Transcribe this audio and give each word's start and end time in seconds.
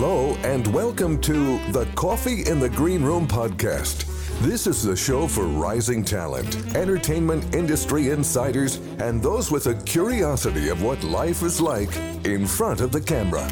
Hello, 0.00 0.36
and 0.44 0.64
welcome 0.68 1.20
to 1.22 1.58
the 1.72 1.84
Coffee 1.96 2.48
in 2.48 2.60
the 2.60 2.68
Green 2.68 3.02
Room 3.02 3.26
podcast. 3.26 4.04
This 4.42 4.68
is 4.68 4.80
the 4.80 4.94
show 4.94 5.26
for 5.26 5.42
rising 5.42 6.04
talent, 6.04 6.54
entertainment 6.76 7.52
industry 7.52 8.10
insiders, 8.10 8.76
and 9.00 9.20
those 9.20 9.50
with 9.50 9.66
a 9.66 9.74
curiosity 9.82 10.68
of 10.68 10.84
what 10.84 11.02
life 11.02 11.42
is 11.42 11.60
like 11.60 11.96
in 12.24 12.46
front 12.46 12.80
of 12.80 12.92
the 12.92 13.00
camera. 13.00 13.44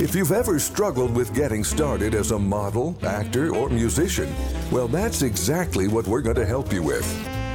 If 0.00 0.14
you've 0.14 0.32
ever 0.32 0.58
struggled 0.58 1.14
with 1.14 1.34
getting 1.34 1.62
started 1.62 2.14
as 2.14 2.30
a 2.30 2.38
model, 2.38 2.96
actor, 3.02 3.54
or 3.54 3.68
musician, 3.68 4.34
well, 4.70 4.88
that's 4.88 5.20
exactly 5.20 5.88
what 5.88 6.06
we're 6.06 6.22
going 6.22 6.36
to 6.36 6.46
help 6.46 6.72
you 6.72 6.82
with. 6.82 7.06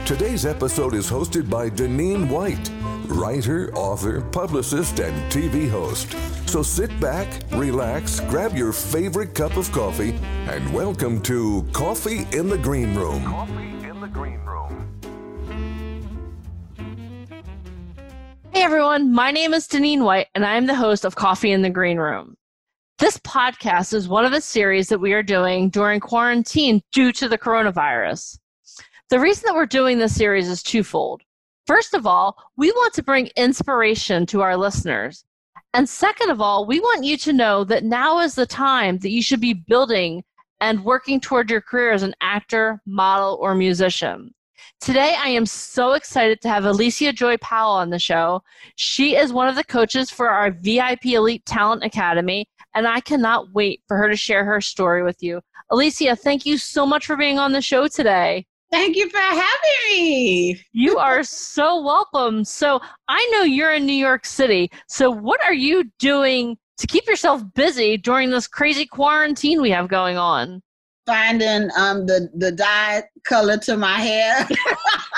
Today's 0.06 0.46
episode 0.46 0.94
is 0.94 1.10
hosted 1.10 1.50
by 1.50 1.72
Deneen 1.72 2.30
White, 2.30 2.70
writer, 3.10 3.74
author, 3.74 4.22
publicist, 4.22 5.00
and 5.00 5.16
TV 5.32 5.70
host. 5.70 6.16
So 6.48 6.62
sit 6.62 6.98
back, 7.00 7.42
relax, 7.52 8.20
grab 8.22 8.56
your 8.56 8.74
favorite 8.74 9.34
cup 9.34 9.58
of 9.58 9.72
coffee, 9.72 10.16
and 10.48 10.74
welcome 10.74 11.22
to 11.24 11.66
Coffee 11.72 12.28
in 12.32 12.50
the 12.50 12.58
Green 12.58 12.96
Room. 12.96 13.24
Coffee 13.24 13.88
in 13.88 14.00
the 14.02 14.08
Green 14.08 14.40
Room. 14.42 14.84
Hey 18.52 18.64
everyone, 18.64 19.14
my 19.14 19.32
name 19.32 19.54
is 19.54 19.68
Deneen 19.68 20.04
White, 20.04 20.28
and 20.36 20.46
I'm 20.46 20.66
the 20.66 20.76
host 20.76 21.06
of 21.06 21.16
Coffee 21.16 21.52
in 21.52 21.62
the 21.62 21.70
Green 21.70 21.98
Room. 21.98 22.36
This 23.00 23.18
podcast 23.20 23.94
is 23.94 24.08
one 24.08 24.26
of 24.26 24.34
a 24.34 24.42
series 24.42 24.90
that 24.90 25.00
we 25.00 25.14
are 25.14 25.22
doing 25.22 25.70
during 25.70 26.00
quarantine 26.00 26.82
due 26.92 27.12
to 27.14 27.30
the 27.30 27.38
coronavirus. 27.38 28.40
The 29.10 29.20
reason 29.20 29.44
that 29.46 29.56
we're 29.56 29.68
doing 29.68 30.00
this 30.00 30.16
series 30.16 30.50
is 30.50 30.64
twofold. 30.64 31.22
First 31.68 31.94
of 31.94 32.08
all, 32.08 32.38
we 32.56 32.72
want 32.72 32.94
to 32.94 33.04
bring 33.04 33.30
inspiration 33.36 34.26
to 34.28 34.42
our 34.42 34.56
listeners. 34.56 35.26
And 35.74 35.88
second 35.88 36.30
of 36.30 36.40
all, 36.40 36.66
we 36.66 36.80
want 36.80 37.04
you 37.04 37.18
to 37.18 37.34
know 37.34 37.66
that 37.66 37.84
now 37.84 38.20
is 38.20 38.36
the 38.36 38.46
time 38.46 39.00
that 39.00 39.12
you 39.12 39.22
should 39.22 39.42
be 39.42 39.54
building 39.54 40.24
and 40.62 40.86
working 40.86 41.20
toward 41.20 41.52
your 41.52 41.60
career 41.60 41.92
as 41.92 42.04
an 42.04 42.16
actor, 42.22 42.82
model, 42.86 43.38
or 43.42 43.54
musician. 43.54 44.34
Today, 44.80 45.16
I 45.20 45.28
am 45.28 45.46
so 45.46 45.94
excited 45.94 46.40
to 46.42 46.50
have 46.50 46.64
Alicia 46.64 47.12
Joy 47.12 47.36
Powell 47.38 47.74
on 47.74 47.90
the 47.90 48.00
show. 48.00 48.44
She 48.76 49.18
is 49.18 49.34
one 49.34 49.50
of 49.50 49.56
the 49.56 49.64
coaches 49.64 50.10
for 50.10 50.30
our 50.30 50.52
VIP 50.52 51.08
Elite 51.08 51.46
Talent 51.46 51.84
Academy, 51.84 52.48
and 52.76 52.88
I 52.88 53.02
cannot 53.02 53.52
wait 53.54 53.82
for 53.88 53.98
her 53.98 54.08
to 54.08 54.16
share 54.16 54.46
her 54.46 54.62
story 54.62 55.04
with 55.04 55.22
you. 55.22 55.42
Alicia, 55.70 56.16
thank 56.16 56.46
you 56.46 56.58
so 56.58 56.86
much 56.86 57.06
for 57.06 57.18
being 57.18 57.38
on 57.38 57.52
the 57.52 57.62
show 57.62 57.88
today. 57.88 58.46
Thank 58.72 58.98
you 58.98 59.10
for 59.10 59.18
having 59.18 59.46
me. 59.92 60.62
You 60.74 60.98
are 60.98 61.24
so 61.24 61.82
welcome. 61.82 62.44
So, 62.44 62.82
I 63.08 63.30
know 63.32 63.44
you're 63.44 63.74
in 63.74 63.86
New 63.86 63.94
York 63.94 64.26
City. 64.26 64.70
So, 64.88 65.10
what 65.10 65.44
are 65.46 65.54
you 65.54 65.90
doing 66.00 66.58
to 66.78 66.88
keep 66.88 67.08
yourself 67.08 67.42
busy 67.56 67.98
during 67.98 68.30
this 68.30 68.48
crazy 68.48 68.86
quarantine 68.86 69.62
we 69.62 69.70
have 69.72 69.88
going 69.88 70.18
on? 70.18 70.62
Finding 71.06 71.70
um 71.78 72.06
the 72.06 72.30
the 72.36 72.52
dye 72.52 73.04
color 73.24 73.58
to 73.60 73.78
my 73.78 74.00
hair. 74.00 74.48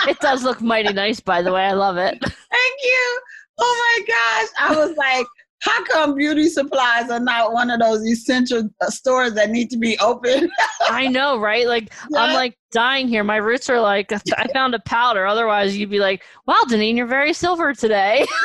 It 0.08 0.20
does 0.22 0.44
look 0.44 0.62
mighty 0.62 0.94
nice, 0.94 1.20
by 1.20 1.42
the 1.42 1.52
way. 1.52 1.66
I 1.66 1.74
love 1.74 1.98
it. 1.98 2.18
Thank 2.22 2.80
you. 2.84 3.22
Oh 3.60 3.98
my 3.98 4.06
gosh. 4.08 4.50
I 4.70 4.86
was 4.86 4.96
like, 4.96 5.28
how 5.62 5.84
come 5.86 6.16
beauty 6.16 6.48
supplies 6.48 7.10
are 7.10 7.20
not 7.20 7.52
one 7.52 7.70
of 7.70 7.80
those 7.80 8.06
essential 8.06 8.70
uh, 8.82 8.90
stores 8.90 9.34
that 9.34 9.50
need 9.50 9.70
to 9.72 9.78
be 9.78 9.98
open? 10.00 10.50
I 10.90 11.08
know, 11.08 11.38
right? 11.38 11.68
Like, 11.68 11.92
I'm 12.16 12.34
like 12.34 12.58
dying 12.72 13.08
here. 13.08 13.24
My 13.24 13.38
roots 13.38 13.70
are 13.70 13.82
like, 13.82 14.12
I 14.38 14.48
found 14.54 14.74
a 14.74 14.80
powder. 14.80 15.26
Otherwise, 15.26 15.78
you'd 15.78 15.90
be 15.90 16.00
like, 16.00 16.24
wow, 16.48 16.62
Deneen, 16.70 16.96
you're 16.96 17.08
very 17.08 17.34
silver 17.34 17.74
today. 17.74 18.26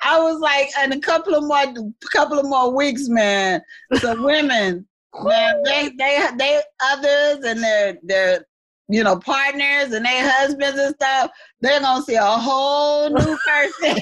I 0.00 0.18
was 0.18 0.40
like, 0.40 0.68
in 0.82 0.92
a 0.92 1.00
couple 1.00 1.34
of 1.34 1.44
more 1.44 1.90
couple 2.12 2.38
of 2.38 2.46
more 2.46 2.74
weeks, 2.74 3.08
man. 3.08 3.60
The 3.90 4.16
women, 4.18 4.86
man, 5.22 5.62
they 5.64 5.90
they 5.98 6.26
they 6.38 6.62
others 6.82 7.44
and 7.44 7.62
their 7.62 7.98
their 8.02 8.46
you 8.88 9.02
know 9.02 9.18
partners 9.18 9.92
and 9.92 10.04
their 10.04 10.30
husbands 10.30 10.78
and 10.78 10.94
stuff. 10.94 11.30
They're 11.60 11.80
gonna 11.80 12.02
see 12.02 12.14
a 12.14 12.22
whole 12.22 13.10
new 13.10 13.36
person. 13.46 14.00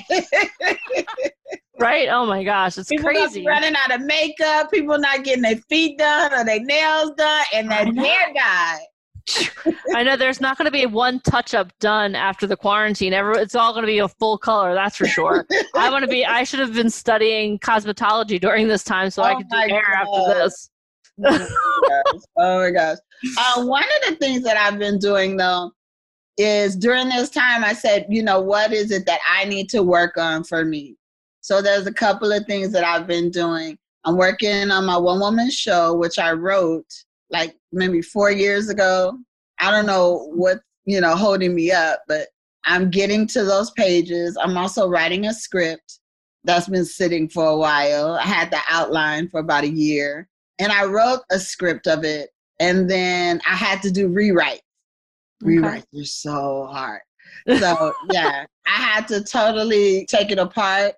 Right? 1.81 2.09
Oh 2.11 2.27
my 2.27 2.45
gosh, 2.45 2.79
it's 2.79 2.89
People 2.89 3.11
crazy. 3.11 3.45
running 3.47 3.75
out 3.77 3.95
of 3.95 4.03
makeup. 4.03 4.71
People 4.73 4.99
not 4.99 5.25
getting 5.25 5.43
their 5.43 5.57
feet 5.69 5.99
done 5.99 6.33
or 6.33 6.45
their 6.45 6.61
nails 6.61 7.13
done, 7.17 7.45
and 7.55 7.73
I 7.73 7.85
that 7.85 7.97
hair 7.97 8.33
guy. 8.35 8.79
I 9.95 10.03
know 10.03 10.17
there's 10.19 10.41
not 10.41 10.59
going 10.59 10.67
to 10.67 10.71
be 10.71 10.85
one 10.85 11.19
touch 11.21 11.55
up 11.55 11.73
done 11.79 12.15
after 12.15 12.47
the 12.47 12.57
quarantine. 12.59 13.15
Every, 13.15 13.39
it's 13.41 13.55
all 13.55 13.73
going 13.73 13.83
to 13.85 13.87
be 13.87 13.99
a 14.01 14.09
full 14.09 14.37
color, 14.37 14.75
that's 14.75 14.97
for 14.97 15.07
sure. 15.07 15.47
I 15.75 15.89
want 15.91 16.03
to 16.05 16.11
be, 16.11 16.27
I 16.27 16.45
should 16.45 16.61
have 16.61 16.75
been 16.75 16.91
studying 16.91 17.59
cosmetology 17.61 18.39
during 18.39 18.69
this 18.69 18.85
time 18.85 19.09
so 19.09 19.23
I 19.23 19.33
Oh 19.33 19.37
could 19.39 19.49
do 19.49 19.57
hair 19.57 19.83
God. 20.05 20.29
after 20.29 20.45
this. 20.45 20.71
oh 22.39 22.59
my 22.61 22.71
gosh. 22.71 22.99
Uh, 23.39 23.65
one 23.65 23.83
of 23.85 24.11
the 24.11 24.17
things 24.17 24.43
that 24.43 24.57
I've 24.59 24.79
been 24.79 24.99
doing 24.99 25.37
though 25.39 25.73
is 26.37 26.77
during 26.77 27.09
this 27.09 27.31
time, 27.31 27.65
I 27.65 27.73
said, 27.73 28.07
you 28.11 28.23
know, 28.23 28.41
what 28.41 28.73
is 28.73 28.91
it 28.91 29.07
that 29.07 29.21
I 29.31 29.45
need 29.45 29.71
to 29.71 29.83
work 29.83 30.19
on 30.19 30.45
for 30.45 30.65
me? 30.65 30.97
So 31.45 31.61
there's 31.61 31.87
a 31.87 31.93
couple 31.93 32.33
of 32.33 32.47
things 32.47 32.73
that 32.73 32.85
I've 32.85 33.07
been 33.07 33.29
doing. 33.29 33.77
I'm 34.05 34.17
working 34.17 34.71
on 34.71 34.87
my 34.87 34.97
one 34.97 35.21
woman 35.21 35.51
show, 35.51 35.93
which 35.93 36.19
I 36.19 36.33
wrote 36.33 36.91
like 37.29 37.55
maybe 37.71 38.01
four 38.01 38.31
years 38.31 38.71
ago. 38.71 39.19
I 39.61 39.71
don't 39.71 39.85
know 39.85 40.31
what, 40.33 40.61
you 40.87 41.03
know, 41.03 41.15
holding 41.15 41.55
me 41.55 41.71
up, 41.71 42.01
but 42.09 42.29
I'm 42.65 42.91
getting 42.91 43.27
to 43.27 43.45
those 43.45 43.73
pages. 43.73 44.39
I'm 44.41 44.57
also 44.57 44.89
writing 44.89 45.27
a 45.27 45.35
script 45.35 46.01
that's 46.45 46.67
been 46.67 46.87
sitting 46.87 47.29
for 47.29 47.45
a 47.45 47.57
while. 47.59 48.13
I 48.15 48.23
had 48.23 48.51
the 48.51 48.61
outline 48.71 49.29
for 49.29 49.41
about 49.41 49.65
a 49.65 49.71
year 49.71 50.27
and 50.59 50.73
I 50.73 50.87
wrote 50.87 51.21
a 51.31 51.39
script 51.39 51.87
of 51.87 52.05
it, 52.05 52.31
and 52.59 52.89
then 52.89 53.43
I 53.47 53.55
had 53.55 53.83
to 53.83 53.91
do 53.91 54.09
rewrites. 54.09 54.61
Rewrites 55.43 55.85
are 55.95 56.05
so 56.07 56.71
hard. 56.73 57.03
So 57.59 57.93
yeah, 58.11 58.47
I 58.67 58.71
had 58.71 59.07
to 59.09 59.23
totally 59.23 60.07
take 60.07 60.31
it 60.31 60.39
apart 60.39 60.95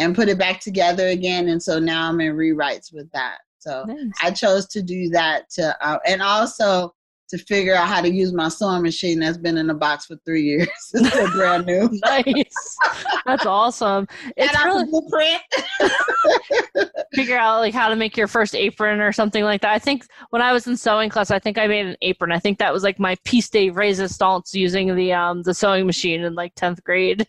and 0.00 0.16
put 0.16 0.28
it 0.28 0.38
back 0.38 0.58
together 0.60 1.08
again, 1.08 1.48
and 1.48 1.62
so 1.62 1.78
now 1.78 2.08
I'm 2.08 2.20
in 2.20 2.34
rewrites 2.34 2.92
with 2.92 3.10
that. 3.12 3.38
So 3.58 3.84
Nice. 3.84 4.12
I 4.22 4.30
chose 4.30 4.66
to 4.68 4.82
do 4.82 5.10
that 5.10 5.50
to, 5.50 5.76
uh, 5.86 5.98
and 6.06 6.22
also 6.22 6.94
to 7.28 7.38
figure 7.38 7.74
out 7.74 7.86
how 7.86 8.00
to 8.00 8.10
use 8.10 8.32
my 8.32 8.48
sewing 8.48 8.82
machine 8.82 9.20
that's 9.20 9.38
been 9.38 9.56
in 9.56 9.68
the 9.68 9.74
box 9.74 10.06
for 10.06 10.16
three 10.24 10.42
years. 10.42 10.68
it's 10.94 11.08
still 11.08 11.30
brand 11.30 11.66
new. 11.66 11.88
nice. 12.04 12.76
That's 13.24 13.46
awesome. 13.46 14.08
It's 14.36 14.56
and 14.56 14.64
really 14.64 14.86
blueprint. 14.86 15.40
figure 17.14 17.36
out 17.36 17.60
like 17.60 17.74
how 17.74 17.88
to 17.88 17.96
make 17.96 18.16
your 18.16 18.26
first 18.26 18.56
apron 18.56 19.00
or 19.00 19.12
something 19.12 19.44
like 19.44 19.60
that. 19.60 19.72
I 19.72 19.78
think 19.78 20.06
when 20.30 20.42
I 20.42 20.52
was 20.52 20.66
in 20.66 20.76
sewing 20.76 21.10
class, 21.10 21.30
I 21.30 21.38
think 21.38 21.56
I 21.58 21.66
made 21.66 21.86
an 21.86 21.96
apron. 22.02 22.32
I 22.32 22.38
think 22.38 22.58
that 22.58 22.72
was 22.72 22.82
like 22.82 22.98
my 22.98 23.16
piece 23.24 23.48
de 23.48 23.70
resistance 23.70 24.54
using 24.54 24.96
the 24.96 25.12
um 25.12 25.42
the 25.42 25.54
sewing 25.54 25.86
machine 25.86 26.22
in 26.22 26.34
like 26.34 26.54
tenth 26.56 26.82
grade. 26.82 27.26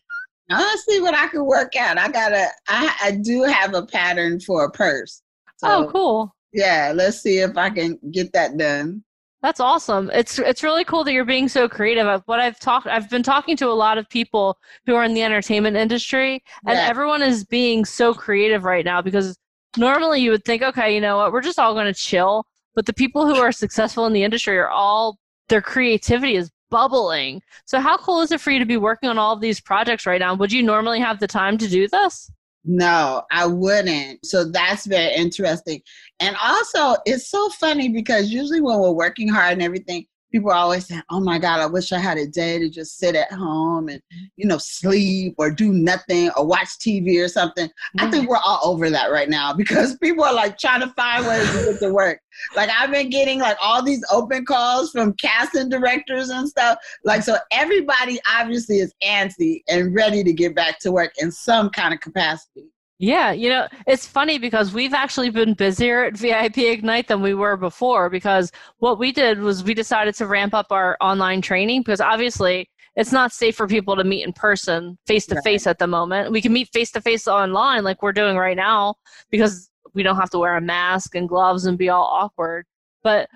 I 0.51 0.59
want 0.59 0.71
to 0.85 0.91
see 0.91 1.01
what 1.01 1.13
I 1.15 1.27
can 1.27 1.45
work 1.45 1.75
out. 1.75 1.97
I 1.97 2.09
gotta. 2.09 2.47
I 2.67 2.95
I 3.03 3.11
do 3.11 3.43
have 3.43 3.73
a 3.73 3.85
pattern 3.85 4.39
for 4.39 4.65
a 4.65 4.71
purse. 4.71 5.21
So, 5.57 5.67
oh, 5.67 5.89
cool. 5.91 6.35
Yeah, 6.53 6.91
let's 6.95 7.21
see 7.21 7.39
if 7.39 7.55
I 7.57 7.69
can 7.69 7.97
get 8.11 8.33
that 8.33 8.57
done. 8.57 9.03
That's 9.41 9.59
awesome. 9.59 10.11
It's 10.13 10.37
it's 10.39 10.61
really 10.63 10.83
cool 10.83 11.03
that 11.03 11.13
you're 11.13 11.25
being 11.25 11.47
so 11.47 11.67
creative. 11.67 12.05
I've- 12.05 12.23
What 12.27 12.39
I've 12.39 12.59
talked, 12.59 12.85
I've 12.87 13.09
been 13.09 13.23
talking 13.23 13.55
to 13.57 13.67
a 13.69 13.73
lot 13.73 13.97
of 13.97 14.07
people 14.09 14.57
who 14.85 14.93
are 14.95 15.03
in 15.03 15.13
the 15.15 15.23
entertainment 15.23 15.77
industry, 15.77 16.43
and 16.67 16.77
Yeah. 16.77 16.87
everyone 16.87 17.21
is 17.23 17.43
being 17.43 17.83
so 17.85 18.13
creative 18.13 18.63
right 18.65 18.85
now 18.85 19.01
because 19.01 19.37
normally 19.77 20.21
you 20.21 20.29
would 20.31 20.45
think, 20.45 20.61
okay, 20.61 20.93
you 20.93 21.01
know 21.01 21.17
what, 21.17 21.31
we're 21.31 21.41
just 21.41 21.57
all 21.57 21.73
going 21.73 21.87
to 21.91 21.93
chill. 21.93 22.45
But 22.75 22.85
the 22.85 22.93
people 22.93 23.25
who 23.25 23.35
are 23.41 23.51
successful 23.51 24.05
in 24.05 24.13
the 24.13 24.23
industry 24.23 24.57
are 24.57 24.69
all 24.69 25.17
their 25.49 25.61
creativity 25.61 26.35
is 26.35 26.51
bubbling. 26.71 27.43
So 27.65 27.79
how 27.79 27.97
cool 27.97 28.21
is 28.21 28.31
it 28.31 28.41
for 28.41 28.49
you 28.49 28.57
to 28.57 28.65
be 28.65 28.77
working 28.77 29.09
on 29.09 29.19
all 29.19 29.33
of 29.33 29.41
these 29.41 29.61
projects 29.61 30.07
right 30.07 30.19
now? 30.19 30.33
Would 30.33 30.51
you 30.51 30.63
normally 30.63 30.99
have 30.99 31.19
the 31.19 31.27
time 31.27 31.59
to 31.59 31.67
do 31.67 31.87
this? 31.87 32.31
No, 32.63 33.23
I 33.31 33.45
wouldn't. 33.45 34.25
So 34.25 34.45
that's 34.45 34.85
very 34.85 35.13
interesting. 35.15 35.81
And 36.19 36.35
also, 36.41 36.95
it's 37.05 37.29
so 37.29 37.49
funny 37.49 37.89
because 37.89 38.31
usually 38.31 38.61
when 38.61 38.79
we're 38.79 38.91
working 38.91 39.27
hard 39.27 39.53
and 39.53 39.63
everything, 39.63 40.05
people 40.31 40.51
are 40.51 40.55
always 40.55 40.87
saying, 40.87 41.03
"Oh 41.09 41.19
my 41.19 41.37
God, 41.37 41.59
I 41.59 41.65
wish 41.65 41.91
I 41.91 41.99
had 41.99 42.17
a 42.17 42.27
day 42.27 42.59
to 42.59 42.69
just 42.69 42.97
sit 42.97 43.15
at 43.15 43.31
home 43.31 43.89
and 43.89 44.01
you 44.37 44.47
know 44.47 44.57
sleep 44.57 45.35
or 45.37 45.51
do 45.51 45.73
nothing 45.73 46.29
or 46.37 46.45
watch 46.45 46.69
TV 46.79 47.23
or 47.23 47.27
something." 47.27 47.69
I 47.99 48.09
think 48.09 48.29
we're 48.29 48.37
all 48.37 48.59
over 48.63 48.89
that 48.89 49.11
right 49.11 49.29
now 49.29 49.53
because 49.61 49.97
people 49.97 50.23
are 50.23 50.33
like 50.33 50.57
trying 50.57 50.81
to 50.81 50.93
find 50.93 51.25
ways 51.25 51.49
to 51.51 51.71
get 51.71 51.79
to 51.79 51.93
work. 51.93 52.19
Like 52.55 52.69
I've 52.69 52.91
been 52.91 53.09
getting 53.09 53.39
like 53.39 53.57
all 53.61 53.83
these 53.83 54.03
open 54.11 54.45
calls 54.45 54.91
from 54.91 55.13
casting 55.13 55.69
directors 55.69 56.29
and 56.29 56.47
stuff. 56.47 56.77
Like 57.03 57.23
so 57.23 57.37
everybody 57.51 58.19
obviously 58.31 58.79
is 58.79 58.93
antsy 59.03 59.61
and 59.69 59.93
ready 59.93 60.23
to 60.23 60.33
get 60.33 60.55
back 60.55 60.79
to 60.79 60.91
work 60.91 61.13
in 61.19 61.31
some 61.31 61.69
kind 61.69 61.93
of 61.93 61.99
capacity. 61.99 62.65
Yeah, 63.01 63.31
you 63.31 63.49
know, 63.49 63.67
it's 63.87 64.05
funny 64.05 64.37
because 64.37 64.73
we've 64.73 64.93
actually 64.93 65.31
been 65.31 65.55
busier 65.55 66.03
at 66.03 66.15
VIP 66.15 66.59
Ignite 66.59 67.07
than 67.07 67.23
we 67.23 67.33
were 67.33 67.57
before 67.57 68.11
because 68.11 68.51
what 68.77 68.99
we 68.99 69.11
did 69.11 69.39
was 69.39 69.63
we 69.63 69.73
decided 69.73 70.13
to 70.15 70.27
ramp 70.27 70.53
up 70.53 70.67
our 70.69 70.97
online 71.01 71.41
training 71.41 71.81
because 71.81 71.99
obviously 71.99 72.69
it's 72.95 73.11
not 73.11 73.31
safe 73.31 73.55
for 73.55 73.65
people 73.67 73.95
to 73.95 74.03
meet 74.03 74.23
in 74.23 74.33
person 74.33 74.99
face 75.07 75.25
to 75.25 75.41
face 75.41 75.65
at 75.65 75.79
the 75.79 75.87
moment. 75.87 76.31
We 76.31 76.43
can 76.43 76.53
meet 76.53 76.69
face 76.73 76.91
to 76.91 77.01
face 77.01 77.27
online 77.27 77.83
like 77.83 78.03
we're 78.03 78.11
doing 78.11 78.37
right 78.37 78.55
now 78.55 78.93
because 79.31 79.71
we 79.95 80.03
don't 80.03 80.17
have 80.17 80.29
to 80.29 80.39
wear 80.39 80.55
a 80.55 80.61
mask 80.61 81.15
and 81.15 81.27
gloves 81.27 81.65
and 81.65 81.79
be 81.79 81.89
all 81.89 82.05
awkward. 82.05 82.67
But 83.01 83.29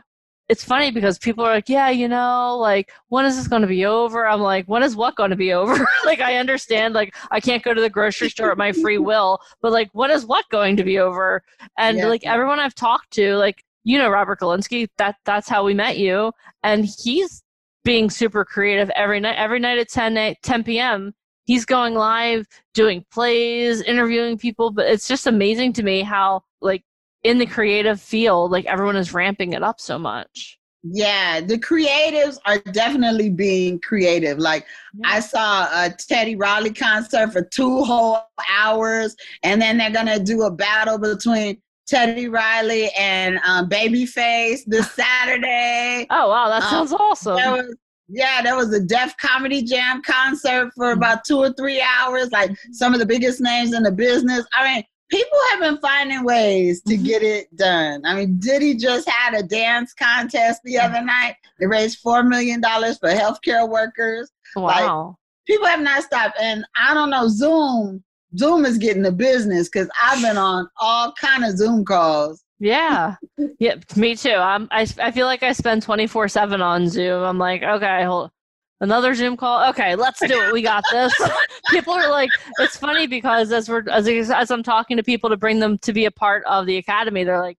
it's 0.47 0.63
funny 0.63 0.92
because 0.92 1.18
people 1.18 1.44
are 1.44 1.53
like, 1.53 1.69
yeah, 1.69 1.89
you 1.89 2.07
know, 2.07 2.56
like 2.57 2.92
when 3.09 3.25
is 3.25 3.36
this 3.36 3.47
going 3.47 3.63
to 3.63 3.68
be 3.68 3.86
over? 3.86 4.27
I'm 4.27 4.42
like, 4.42 4.65
when 4.68 4.83
is 4.83 4.95
what 4.95 5.15
going 5.15 5.31
to 5.31 5.36
be 5.36 5.53
over? 5.53 5.74
like 6.06 6.19
I 6.21 6.38
understand, 6.38 6.94
like 6.94 7.15
I 7.31 7.39
can't 7.39 7.63
go 7.63 7.74
to 7.74 7.81
the 7.81 7.89
grocery 7.89 8.30
store 8.30 8.51
at 8.51 8.57
my 8.57 8.71
free 8.71 8.97
will, 9.09 9.39
but 9.62 9.71
like 9.71 9.89
when 9.94 10.12
is 10.12 10.25
what 10.25 10.45
going 10.50 10.77
to 10.77 10.83
be 10.83 11.00
over? 11.00 11.44
And 11.77 11.97
Yeah. 11.97 12.07
like 12.07 12.25
everyone 12.25 12.59
I've 12.59 12.75
talked 12.75 13.12
to, 13.13 13.36
like 13.38 13.63
you 13.83 13.97
know 13.97 14.09
Robert 14.09 14.39
Galinsky, 14.39 14.88
that 14.97 15.15
that's 15.25 15.50
how 15.50 15.63
we 15.63 15.74
met 15.74 15.97
you, 15.97 16.31
and 16.63 16.86
he's 16.86 17.44
being 17.83 18.09
super 18.09 18.44
creative 18.45 18.89
every 18.91 19.19
night. 19.19 19.38
Every 19.38 19.59
night 19.59 19.77
at 19.80 19.89
10 19.89 20.18
a- 20.18 20.36
10 20.44 20.63
p.m. 20.63 21.13
He's 21.45 21.65
going 21.65 21.94
live, 21.94 22.48
doing 22.74 23.06
plays, 23.12 23.81
interviewing 23.81 24.38
people. 24.38 24.71
But 24.71 24.88
it's 24.88 25.07
just 25.07 25.27
amazing 25.27 25.74
to 25.74 25.83
me 25.83 26.01
how 26.01 26.44
like 26.62 26.83
in 27.25 27.39
the 27.39 27.45
creative 27.48 28.00
field, 28.00 28.51
like 28.51 28.66
everyone 28.68 28.95
is 28.95 29.12
ramping 29.12 29.54
it 29.54 29.63
up 29.63 29.81
so 29.81 29.98
much. 29.98 30.60
Yeah, 30.83 31.42
the 31.42 31.57
creatives 31.57 32.38
are 32.45 32.60
definitely 32.72 33.31
being 33.31 33.80
creative. 33.80 34.38
Like 34.38 34.68
I 35.04 35.19
saw 35.19 35.63
a 35.74 35.89
Teddy 35.89 36.36
Riley 36.36 36.72
concert 36.72 37.33
for 37.33 37.42
two 37.42 37.83
whole 37.83 38.19
hours, 38.54 39.16
and 39.42 39.60
then 39.60 39.80
they're 39.80 39.89
gonna 39.89 40.19
do 40.19 40.44
a 40.44 40.51
battle 40.51 41.00
between 41.00 41.60
Teddy 41.88 42.27
Riley 42.27 42.92
and 42.95 43.39
um, 43.44 43.68
Babyface 43.68 44.60
this 44.68 44.92
Saturday. 45.01 46.06
Oh 46.12 46.30
wow, 46.30 46.50
that 46.50 46.62
Um, 46.62 46.69
sounds 46.69 46.94
awesome. 46.94 47.38
There 47.38 47.51
was, 47.54 47.75
yeah, 48.07 48.44
there 48.44 48.56
was 48.56 48.72
a 48.72 48.80
Def 48.80 49.18
Comedy 49.18 49.63
Jam 49.63 50.04
concert 50.06 50.69
for 50.75 50.92
about 50.92 51.25
two 51.25 51.39
or 51.39 51.51
three 51.54 51.81
hours. 51.81 52.31
Like 52.31 52.51
some 52.72 52.94
of 52.94 53.00
the 53.00 53.07
biggest 53.07 53.42
names 53.42 53.74
in 53.74 53.81
the 53.81 53.92
business. 53.92 54.45
I 54.54 54.75
mean, 54.75 54.83
people 55.10 55.38
have 55.52 55.60
been 55.60 55.78
finding 55.78 56.24
ways 56.24 56.81
to 56.84 56.96
mm-hmm. 56.96 57.04
get 57.04 57.24
it 57.24 57.56
done. 57.56 58.04
I 58.06 58.16
mean, 58.16 58.38
Diddy 58.40 58.75
just 58.75 59.10
had 59.10 59.34
a 59.34 59.44
dance 59.44 59.94
contest 59.94 60.62
the 60.63 60.78
other 60.78 61.02
night. 61.02 61.36
They 61.60 61.68
raised 61.68 62.00
four 62.00 62.24
million 62.24 62.62
dollars 62.62 62.98
for 62.98 63.10
healthcare 63.10 63.69
workers. 63.69 64.31
wow. 64.56 65.18
People 65.48 65.68
have 65.68 65.81
not 65.81 66.04
stopped, 66.04 66.38
and 66.42 66.66
I 66.75 66.94
don't 66.94 67.12
know 67.12 67.28
Zoom. 67.28 68.04
Zoom 68.38 68.66
is 68.66 68.78
getting 68.78 69.04
the 69.04 69.12
business 69.12 69.69
because 69.69 69.90
I've 70.02 70.22
been 70.22 70.38
on 70.38 70.68
all 70.81 71.13
kind 71.22 71.46
of 71.46 71.58
Zoom 71.58 71.86
calls. 71.86 72.44
yeah. 72.60 73.16
Yeah, 73.60 73.75
me 73.96 74.16
too. 74.16 74.31
I'm 74.31 74.68
I, 74.72 74.88
I 75.00 75.12
feel 75.12 75.28
like 75.28 75.44
I 75.44 75.54
spend 75.54 75.86
24/7 75.86 76.62
on 76.62 76.90
Zoom. 76.90 77.24
I'm 77.24 77.38
like, 77.38 77.63
okay, 77.63 78.04
hold 78.04 78.31
another 78.86 79.14
Zoom 79.16 79.36
call. 79.36 79.68
Okay, 79.70 79.96
let's 79.96 80.20
do 80.20 80.42
it. 80.44 80.54
We 80.54 80.62
got 80.62 80.84
this. 80.92 81.14
people 81.70 81.94
are 81.94 82.10
like 82.10 82.30
it's 82.60 82.78
funny 82.78 83.08
because 83.08 83.52
as 83.52 83.68
we're 83.68 83.84
as, 83.90 84.08
as 84.08 84.52
I'm 84.52 84.64
talking 84.64 84.96
to 84.98 85.04
people 85.04 85.30
to 85.30 85.38
bring 85.38 85.60
them 85.60 85.78
to 85.80 85.92
be 85.92 86.06
a 86.06 86.12
part 86.12 86.44
of 86.46 86.66
the 86.66 86.78
academy, 86.78 87.24
they're 87.24 87.42
like, 87.42 87.58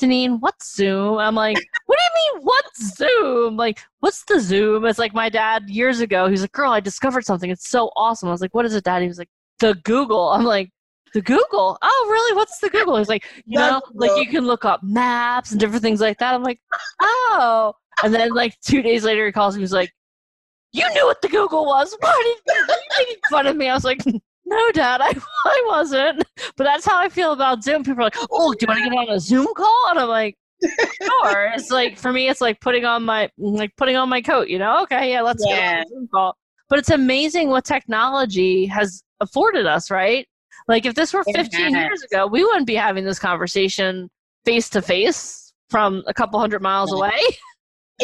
Janine, 0.00 0.40
what's 0.40 0.74
Zoom? 0.74 1.18
I'm 1.18 1.34
like, 1.34 1.56
what 1.86 1.98
do 1.98 2.02
you 2.02 2.34
mean, 2.34 2.44
what's 2.44 2.96
Zoom? 2.96 3.56
Like, 3.56 3.80
what's 4.00 4.24
the 4.24 4.40
Zoom? 4.40 4.84
It's 4.84 4.98
like 4.98 5.14
my 5.14 5.28
dad 5.28 5.68
years 5.68 6.00
ago. 6.00 6.28
He's 6.28 6.40
like, 6.40 6.52
girl, 6.52 6.72
I 6.72 6.80
discovered 6.80 7.24
something. 7.24 7.50
It's 7.50 7.68
so 7.68 7.90
awesome. 7.94 8.28
I 8.28 8.32
was 8.32 8.40
like, 8.40 8.54
what 8.54 8.64
is 8.64 8.74
it, 8.74 8.84
dad? 8.84 9.02
He 9.02 9.08
was 9.08 9.18
like, 9.18 9.28
the 9.60 9.74
Google. 9.84 10.30
I'm 10.30 10.44
like, 10.44 10.70
the 11.14 11.22
Google? 11.22 11.78
Oh, 11.82 12.08
really? 12.10 12.36
What's 12.36 12.58
the 12.58 12.70
Google? 12.70 12.96
He's 12.96 13.08
like, 13.08 13.24
you 13.44 13.58
know, 13.58 13.82
like 13.92 14.10
you 14.16 14.26
can 14.26 14.46
look 14.46 14.64
up 14.64 14.82
maps 14.82 15.50
and 15.50 15.60
different 15.60 15.82
things 15.82 16.00
like 16.00 16.18
that. 16.18 16.34
I'm 16.34 16.42
like, 16.42 16.60
oh. 17.00 17.74
And 18.02 18.12
then 18.12 18.30
like 18.30 18.58
two 18.60 18.82
days 18.82 19.04
later, 19.04 19.26
he 19.26 19.32
calls 19.32 19.54
me. 19.54 19.62
He's 19.62 19.72
like, 19.72 19.92
you 20.72 20.88
knew 20.94 21.06
what 21.06 21.20
the 21.22 21.28
Google 21.28 21.66
was. 21.66 21.96
Why 22.00 22.34
did 22.46 22.54
you, 22.56 22.62
you 22.68 22.76
making 22.98 23.16
fun 23.30 23.46
of 23.46 23.56
me? 23.56 23.68
I 23.68 23.74
was 23.74 23.84
like, 23.84 24.00
no, 24.44 24.72
Dad, 24.72 25.00
I, 25.00 25.12
I 25.44 25.64
wasn't. 25.66 26.24
But 26.56 26.64
that's 26.64 26.84
how 26.84 26.98
I 26.98 27.08
feel 27.08 27.32
about 27.32 27.62
Zoom. 27.62 27.84
People 27.84 28.00
are 28.00 28.04
like, 28.04 28.16
oh, 28.30 28.52
do 28.54 28.58
you 28.60 28.68
want 28.68 28.78
to 28.84 28.90
get 28.90 28.98
on 28.98 29.08
a 29.14 29.20
Zoom 29.20 29.46
call? 29.54 29.84
And 29.90 29.98
I'm 29.98 30.08
like, 30.08 30.36
sure. 30.62 31.50
It's 31.54 31.70
like 31.70 31.98
for 31.98 32.12
me, 32.12 32.28
it's 32.28 32.40
like 32.40 32.60
putting 32.60 32.84
on 32.84 33.02
my 33.04 33.28
like 33.38 33.74
putting 33.76 33.96
on 33.96 34.08
my 34.08 34.20
coat. 34.22 34.48
You 34.48 34.58
know, 34.58 34.82
okay, 34.84 35.12
yeah, 35.12 35.22
let's 35.22 35.44
get 35.44 35.52
on 35.52 35.58
Yeah. 35.58 35.82
a 35.82 35.88
Zoom 35.88 36.08
call. 36.08 36.36
But 36.68 36.78
it's 36.78 36.90
amazing 36.90 37.48
what 37.48 37.64
technology 37.64 38.66
has 38.66 39.02
afforded 39.20 39.66
us, 39.66 39.90
right? 39.90 40.26
Like 40.68 40.86
if 40.86 40.94
this 40.94 41.12
were 41.12 41.24
15 41.24 41.74
years 41.74 42.02
ago, 42.02 42.26
we 42.26 42.44
wouldn't 42.44 42.66
be 42.66 42.74
having 42.76 43.04
this 43.04 43.18
conversation 43.18 44.08
face 44.44 44.68
to 44.70 44.80
face 44.82 45.52
from 45.70 46.02
a 46.06 46.14
couple 46.14 46.38
hundred 46.38 46.62
miles 46.62 46.92
away. 46.92 47.10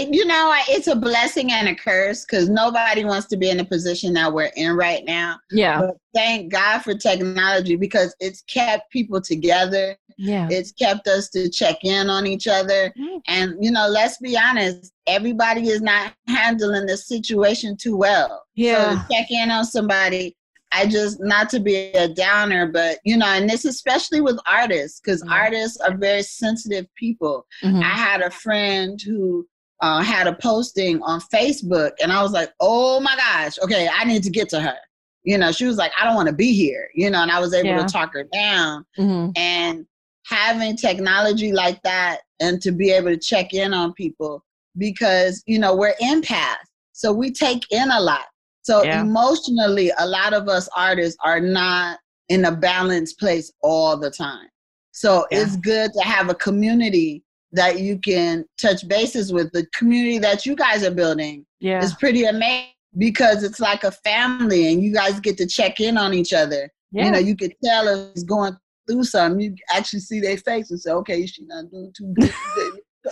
You 0.07 0.25
know, 0.27 0.55
it's 0.69 0.87
a 0.87 0.95
blessing 0.97 1.51
and 1.53 1.69
a 1.69 1.75
curse 1.75 2.25
because 2.25 2.49
nobody 2.49 3.05
wants 3.05 3.27
to 3.29 3.37
be 3.37 3.51
in 3.51 3.57
the 3.57 3.65
position 3.65 4.13
that 4.15 4.33
we're 4.33 4.51
in 4.57 4.73
right 4.77 5.05
now. 5.05 5.39
Yeah, 5.51 5.81
But 5.81 5.97
thank 6.15 6.53
God 6.53 6.81
for 6.81 6.95
technology 6.95 7.77
because 7.77 8.15
it's 8.21 8.43
kept 8.43 8.91
people 8.91 9.21
together. 9.21 9.97
yeah, 10.17 10.47
It's 10.51 10.73
kept 10.73 11.09
us 11.09 11.29
to 11.31 11.49
check 11.49 11.85
in 11.85 12.09
on 12.11 12.27
each 12.27 12.47
other. 12.49 12.93
Mhm. 12.99 13.21
And, 13.27 13.55
you 13.61 13.71
know, 13.71 13.89
let's 13.89 14.19
be 14.19 14.37
honest, 14.37 14.93
everybody 15.07 15.69
is 15.69 15.81
not 15.81 16.13
handling 16.27 16.87
the 16.87 16.97
situation 16.97 17.77
too 17.77 17.97
well. 17.97 18.45
Yeah. 18.55 19.01
So 19.01 19.03
check 19.13 19.31
in 19.31 19.51
on 19.51 19.65
somebody, 19.65 20.37
I 20.73 20.87
just, 20.87 21.19
not 21.21 21.49
to 21.51 21.61
be 21.61 21.77
a 21.93 22.09
downer, 22.09 22.67
but, 22.67 22.99
you 23.05 23.17
know, 23.17 23.27
and 23.27 23.49
this 23.49 23.65
especially 23.65 24.21
with 24.21 24.39
artists 24.47 25.01
because 25.01 25.23
Mhm. 25.23 25.31
artists 25.31 25.79
are 25.81 25.97
very 25.97 26.23
sensitive 26.23 26.87
people. 26.95 27.47
Mhm. 27.65 27.83
I 27.83 27.89
had 27.97 28.21
a 28.21 28.31
friend 28.31 29.01
who 29.01 29.47
uh, 29.81 30.03
had 30.03 30.27
a 30.27 30.35
posting 30.35 31.01
on 31.03 31.21
Facebook, 31.33 31.93
and 32.03 32.13
I 32.13 32.23
was 32.23 32.33
like, 32.33 32.53
oh 32.61 33.01
my 33.01 33.17
gosh, 33.17 33.59
okay, 33.63 33.89
I 33.93 34.05
need 34.05 34.23
to 34.25 34.31
get 34.31 34.49
to 34.51 34.61
her. 34.61 34.77
You 35.25 35.39
know, 35.39 35.53
she 35.53 35.67
was 35.67 35.77
like, 35.77 35.93
I 36.01 36.05
don't 36.05 36.15
want 36.15 36.29
to 36.29 36.35
be 36.35 36.53
here, 36.53 36.89
you 36.95 37.11
know, 37.11 37.23
and 37.23 37.31
I 37.31 37.39
was 37.41 37.53
able 37.55 37.71
Yeah. 37.71 37.87
to 37.87 37.93
talk 37.93 38.13
her 38.15 38.25
down. 38.25 38.85
Mhm. 38.99 39.33
And 39.37 39.87
having 40.27 40.77
technology 40.77 41.53
like 41.53 41.83
that 41.83 42.21
and 42.41 42.61
to 42.63 42.71
be 42.73 42.91
able 42.91 43.11
to 43.11 43.17
check 43.17 43.53
in 43.55 43.73
on 43.75 43.93
people 43.95 44.45
because, 44.77 45.43
you 45.47 45.59
know, 45.59 45.75
we're 45.75 45.95
empaths. 46.03 46.57
So 46.93 47.13
we 47.13 47.31
take 47.31 47.65
in 47.71 47.91
a 47.91 48.01
lot. 48.01 48.27
So 48.63 48.83
Yeah. 48.85 49.01
emotionally, 49.01 49.91
a 49.99 50.07
lot 50.07 50.35
of 50.35 50.49
us 50.49 50.69
artists 50.77 51.19
are 51.25 51.41
not 51.41 51.99
in 52.29 52.45
a 52.45 52.53
balanced 52.53 53.19
place 53.19 53.53
all 53.63 53.97
the 53.97 54.11
time. 54.11 54.49
So 54.93 55.27
Yeah. 55.31 55.41
it's 55.43 55.57
good 55.57 55.93
to 55.95 56.01
have 56.01 56.29
a 56.29 56.35
community 56.35 57.23
that 57.53 57.81
you 57.81 57.99
can 57.99 58.45
touch 58.61 58.87
bases 58.89 59.33
with. 59.33 59.53
The 59.53 59.67
community 59.75 60.19
that 60.19 60.47
you 60.47 60.55
guys 60.55 60.85
are 60.85 60.91
building 60.91 61.47
yeah, 61.61 61.83
is 61.83 61.95
pretty 61.95 62.25
amazing 62.25 62.73
because 62.97 63.43
it's 63.43 63.61
like 63.61 63.85
a 63.85 63.91
family 63.91 64.73
and 64.73 64.83
you 64.83 64.93
guys 64.93 65.21
get 65.21 65.37
to 65.39 65.47
check 65.47 65.81
in 65.81 65.97
on 65.97 66.15
each 66.15 66.33
other. 66.33 66.71
yeah. 66.93 67.05
You 67.07 67.11
know, 67.13 67.19
you 67.19 67.37
could 67.37 67.55
tell 67.65 67.89
if 67.89 68.11
it's 68.11 68.25
going 68.25 68.57
through 68.89 69.05
something. 69.05 69.41
You 69.41 69.55
actually 69.73 70.01
see 70.01 70.21
their 70.21 70.37
face 70.37 70.71
and 70.71 70.81
say, 70.81 70.91
okay, 70.93 71.27
she's 71.27 71.47
not 71.47 71.71
doing 71.71 71.93
too 71.97 72.15
good 72.19 72.33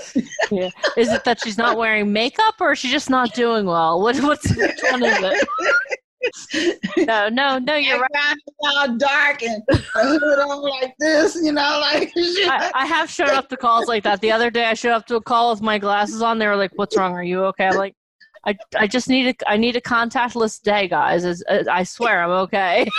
yeah. 0.51 0.71
Is 0.97 1.13
it 1.13 1.25
that 1.25 1.41
she's 1.43 1.59
not 1.59 1.77
wearing 1.77 2.13
makeup, 2.13 2.55
or 2.61 2.73
is 2.73 2.79
she 2.79 2.91
just 2.91 3.11
not 3.11 3.35
doing 3.35 3.67
well? 3.67 4.01
What, 4.01 4.17
what's 4.19 4.55
which 4.57 4.81
one 4.91 5.05
is 5.05 5.17
it? 5.21 5.49
No, 7.07 7.29
no, 7.29 7.59
no. 7.59 7.75
You're 7.77 8.01
right. 8.01 8.37
All 8.61 8.97
dark 8.97 9.43
and 9.43 9.63
hood 9.71 10.23
on 10.23 10.63
like 10.63 10.95
this, 10.99 11.37
you 11.37 11.53
know, 11.53 11.79
like 11.81 12.13
I, 12.17 12.71
I 12.75 12.87
have 12.87 13.11
shown 13.11 13.31
up 13.31 13.49
to 13.51 13.57
calls 13.57 13.87
like 13.87 14.03
that. 14.05 14.21
The 14.21 14.33
other 14.33 14.51
day, 14.51 14.65
I 14.67 14.75
showed 14.75 14.93
up 14.93 15.07
to 15.07 15.17
a 15.17 15.21
call 15.23 15.51
with 15.51 15.63
my 15.63 15.79
glasses 15.79 16.23
on. 16.23 16.39
They 16.39 16.47
were 16.47 16.57
like, 16.57 16.73
"What's 16.77 16.97
wrong? 16.97 17.13
Are 17.13 17.23
you 17.23 17.45
okay?" 17.47 17.67
I'm 17.67 17.77
like, 17.77 17.95
"I, 18.47 18.57
I 18.77 18.87
just 18.87 19.09
need 19.09 19.29
a, 19.41 19.51
I 19.51 19.57
need 19.57 19.77
a 19.77 19.81
contactless 19.81 20.61
day, 20.63 20.89
guys. 20.89 21.25
As- 21.25 21.43
as- 21.43 21.69
uh, 21.69 21.71
I 21.71 21.83
swear, 21.85 22.23
I'm 22.23 22.31
okay." 22.31 22.87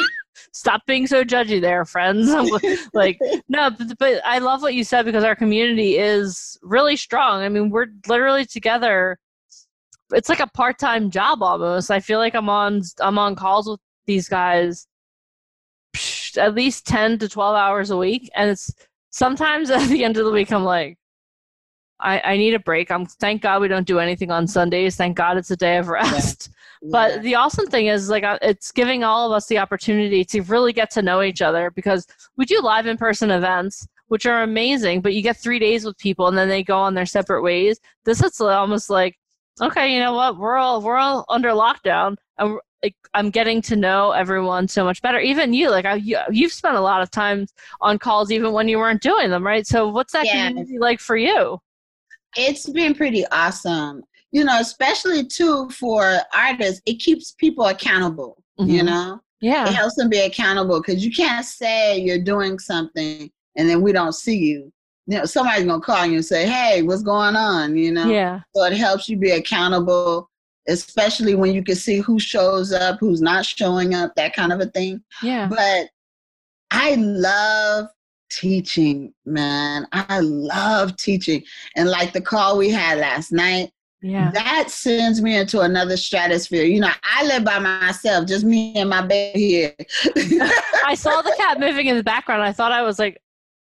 Stop 0.54 0.86
being 0.86 1.08
so 1.08 1.24
judgy, 1.24 1.60
there, 1.60 1.84
friends. 1.86 2.30
I'm 2.30 2.48
like, 2.94 3.20
no, 3.50 3.70
but, 3.72 3.98
but 4.00 4.22
I 4.26 4.38
love 4.40 4.62
what 4.62 4.74
you 4.76 4.84
said 4.84 5.04
because 5.06 5.24
our 5.24 5.36
community 5.36 5.98
is 5.98 6.58
really 6.62 6.96
strong. 6.96 7.42
I 7.42 7.50
mean, 7.50 7.70
we're 7.70 7.88
literally 8.08 8.46
together. 8.46 9.18
It's 10.14 10.30
like 10.30 10.40
a 10.40 10.48
part-time 10.48 11.10
job 11.12 11.44
almost. 11.44 11.92
I 11.92 12.00
feel 12.00 12.20
like 12.20 12.34
I'm 12.36 12.50
on 12.50 12.82
I'm 13.00 13.18
on 13.18 13.36
calls 13.36 13.68
with 13.70 13.80
these 14.06 14.30
guys 14.30 14.88
at 16.38 16.54
least 16.54 16.86
10 16.88 17.20
to 17.20 17.30
12 17.30 17.56
hours 17.56 17.90
a 17.90 17.98
week. 17.98 18.30
And 18.36 18.50
it's 18.52 18.72
sometimes 19.10 19.70
at 19.72 19.88
the 19.90 20.04
end 20.04 20.18
of 20.18 20.26
the 20.26 20.32
week 20.32 20.52
i'm 20.52 20.64
like 20.64 20.98
i, 22.00 22.20
I 22.24 22.38
need 22.38 22.54
a 22.54 22.60
break. 22.60 22.92
I'm 22.92 23.06
thank 23.06 23.42
god 23.42 23.62
we 23.62 23.68
don't 23.68 23.88
do 23.88 24.00
anything 24.00 24.30
on 24.32 24.48
sundays. 24.48 24.96
Thank 24.96 25.18
god 25.18 25.38
it's 25.38 25.52
a 25.52 25.58
day 25.58 25.78
of 25.78 25.88
rest. 25.88 26.50
But 26.92 27.12
Yeah. 27.16 27.18
the 27.20 27.36
awesome 27.36 27.66
thing 27.68 27.88
is 27.88 28.08
like 28.10 28.24
it's 28.44 28.72
giving 28.72 29.04
all 29.04 29.26
of 29.26 29.32
us 29.36 29.48
the 29.48 29.58
opportunity 29.58 30.24
to 30.26 30.42
really 30.44 30.74
get 30.74 30.92
to 30.92 31.02
know 31.02 31.24
each 31.24 31.42
other 31.42 31.72
because 31.72 32.06
we 32.38 32.46
do 32.46 32.60
live 32.62 32.86
in-person 32.86 33.32
events 33.32 33.88
which 34.10 34.26
are 34.28 34.44
amazing 34.44 35.02
but 35.02 35.14
you 35.16 35.22
get 35.24 35.38
three 35.38 35.60
days 35.60 35.84
with 35.84 35.98
people 35.98 36.28
and 36.28 36.38
then 36.38 36.48
they 36.48 36.64
go 36.64 36.78
on 36.78 36.94
their 36.94 37.06
separate 37.08 37.42
ways. 37.42 37.80
This 38.06 38.22
is 38.22 38.40
almost 38.40 38.90
like 38.92 39.18
okay 39.62 39.94
you 39.94 40.00
know 40.00 40.14
what 40.14 40.38
we're 40.38 40.58
all 40.58 40.82
we're 40.82 40.98
all 40.98 41.26
under 41.30 41.50
lockdown 41.50 42.16
and 42.38 42.58
like, 42.84 42.96
i'm 43.14 43.30
getting 43.30 43.62
to 43.62 43.76
know 43.76 44.12
everyone 44.12 44.68
so 44.68 44.84
much 44.84 45.02
better 45.02 45.20
even 45.20 45.54
you 45.54 45.70
like 45.72 45.86
I, 45.86 45.96
you, 45.96 46.18
you've 46.30 46.52
spent 46.54 46.76
a 46.78 46.82
lot 46.82 47.02
of 47.02 47.10
time 47.10 47.48
on 47.82 47.98
calls 47.98 48.32
even 48.32 48.54
when 48.54 48.68
you 48.68 48.78
weren't 48.78 49.02
doing 49.02 49.30
them 49.30 49.46
right 49.46 49.66
so 49.66 49.88
what's 49.90 50.14
that 50.14 50.26
Yes. 50.26 50.50
community 50.50 50.78
like 50.80 51.00
for 51.00 51.18
you 51.18 51.60
it's 52.36 52.70
been 52.70 52.94
pretty 52.94 53.26
awesome. 53.28 54.04
You 54.32 54.44
know, 54.44 54.60
especially 54.60 55.26
too 55.26 55.70
for 55.70 56.18
artists, 56.36 56.82
it 56.86 56.96
keeps 57.00 57.32
people 57.32 57.66
accountable. 57.66 58.44
You 58.60 58.84
Mhm. 58.84 58.86
know, 58.86 59.22
it 59.42 59.46
yeah 59.46 59.72
helps 59.72 59.96
them 59.96 60.10
be 60.10 60.20
accountable 60.20 60.82
because 60.82 61.04
you 61.06 61.12
can't 61.12 61.46
say 61.46 61.98
you're 62.00 62.24
doing 62.24 62.60
something 62.60 63.32
and 63.56 63.70
then 63.70 63.82
we 63.82 63.92
don't 63.92 64.14
see 64.14 64.38
you, 64.38 64.72
you 65.08 65.18
know, 65.18 65.26
somebody's 65.26 65.66
gonna 65.66 65.82
call 65.82 66.06
you 66.06 66.16
and 66.16 66.26
say, 66.26 66.46
"Hey, 66.46 66.82
what's 66.84 67.02
going 67.02 67.36
on?" 67.36 67.76
You 67.78 67.92
know. 67.94 68.08
Yeah. 68.08 68.42
So 68.54 68.64
it 68.66 68.74
helps 68.74 69.08
you 69.08 69.18
be 69.18 69.32
accountable, 69.32 70.30
especially 70.68 71.34
when 71.34 71.54
you 71.54 71.64
can 71.64 71.76
see 71.76 72.00
who 72.00 72.20
shows 72.20 72.74
up, 72.74 73.00
who's 73.00 73.22
not 73.22 73.46
showing 73.46 73.96
up, 73.96 74.14
that 74.16 74.34
kind 74.36 74.52
of 74.52 74.60
a 74.60 74.66
thing. 74.68 75.02
Yeah. 75.24 75.48
But 75.48 75.88
I 76.72 76.96
love 76.96 77.88
teaching, 78.30 79.14
man. 79.26 79.88
I 79.94 80.20
love 80.20 80.98
teaching. 80.98 81.44
And 81.78 81.90
like 81.90 82.12
the 82.12 82.22
call 82.22 82.58
we 82.58 82.70
had 82.70 82.98
last 82.98 83.32
night, 83.32 83.72
Yeah. 84.02 84.32
that 84.32 84.70
sends 84.70 85.22
me 85.22 85.38
into 85.38 85.62
another 85.62 85.96
stratosphere. 85.96 86.66
You 86.66 86.82
know, 86.82 86.90
I 87.04 87.26
live 87.26 87.46
by 87.46 87.60
myself, 87.60 88.28
just 88.28 88.44
me 88.44 88.76
and 88.76 88.90
my 88.90 89.02
baby 89.02 89.40
here. 89.40 89.76
I 90.86 90.96
saw 90.96 91.22
the 91.22 91.34
cat 91.38 91.62
moving 91.62 91.88
in 91.88 91.96
the 91.96 92.04
background. 92.04 92.44
I 92.44 92.52
thought 92.52 92.74
I 92.74 92.82
was 92.82 93.00
like, 93.00 93.22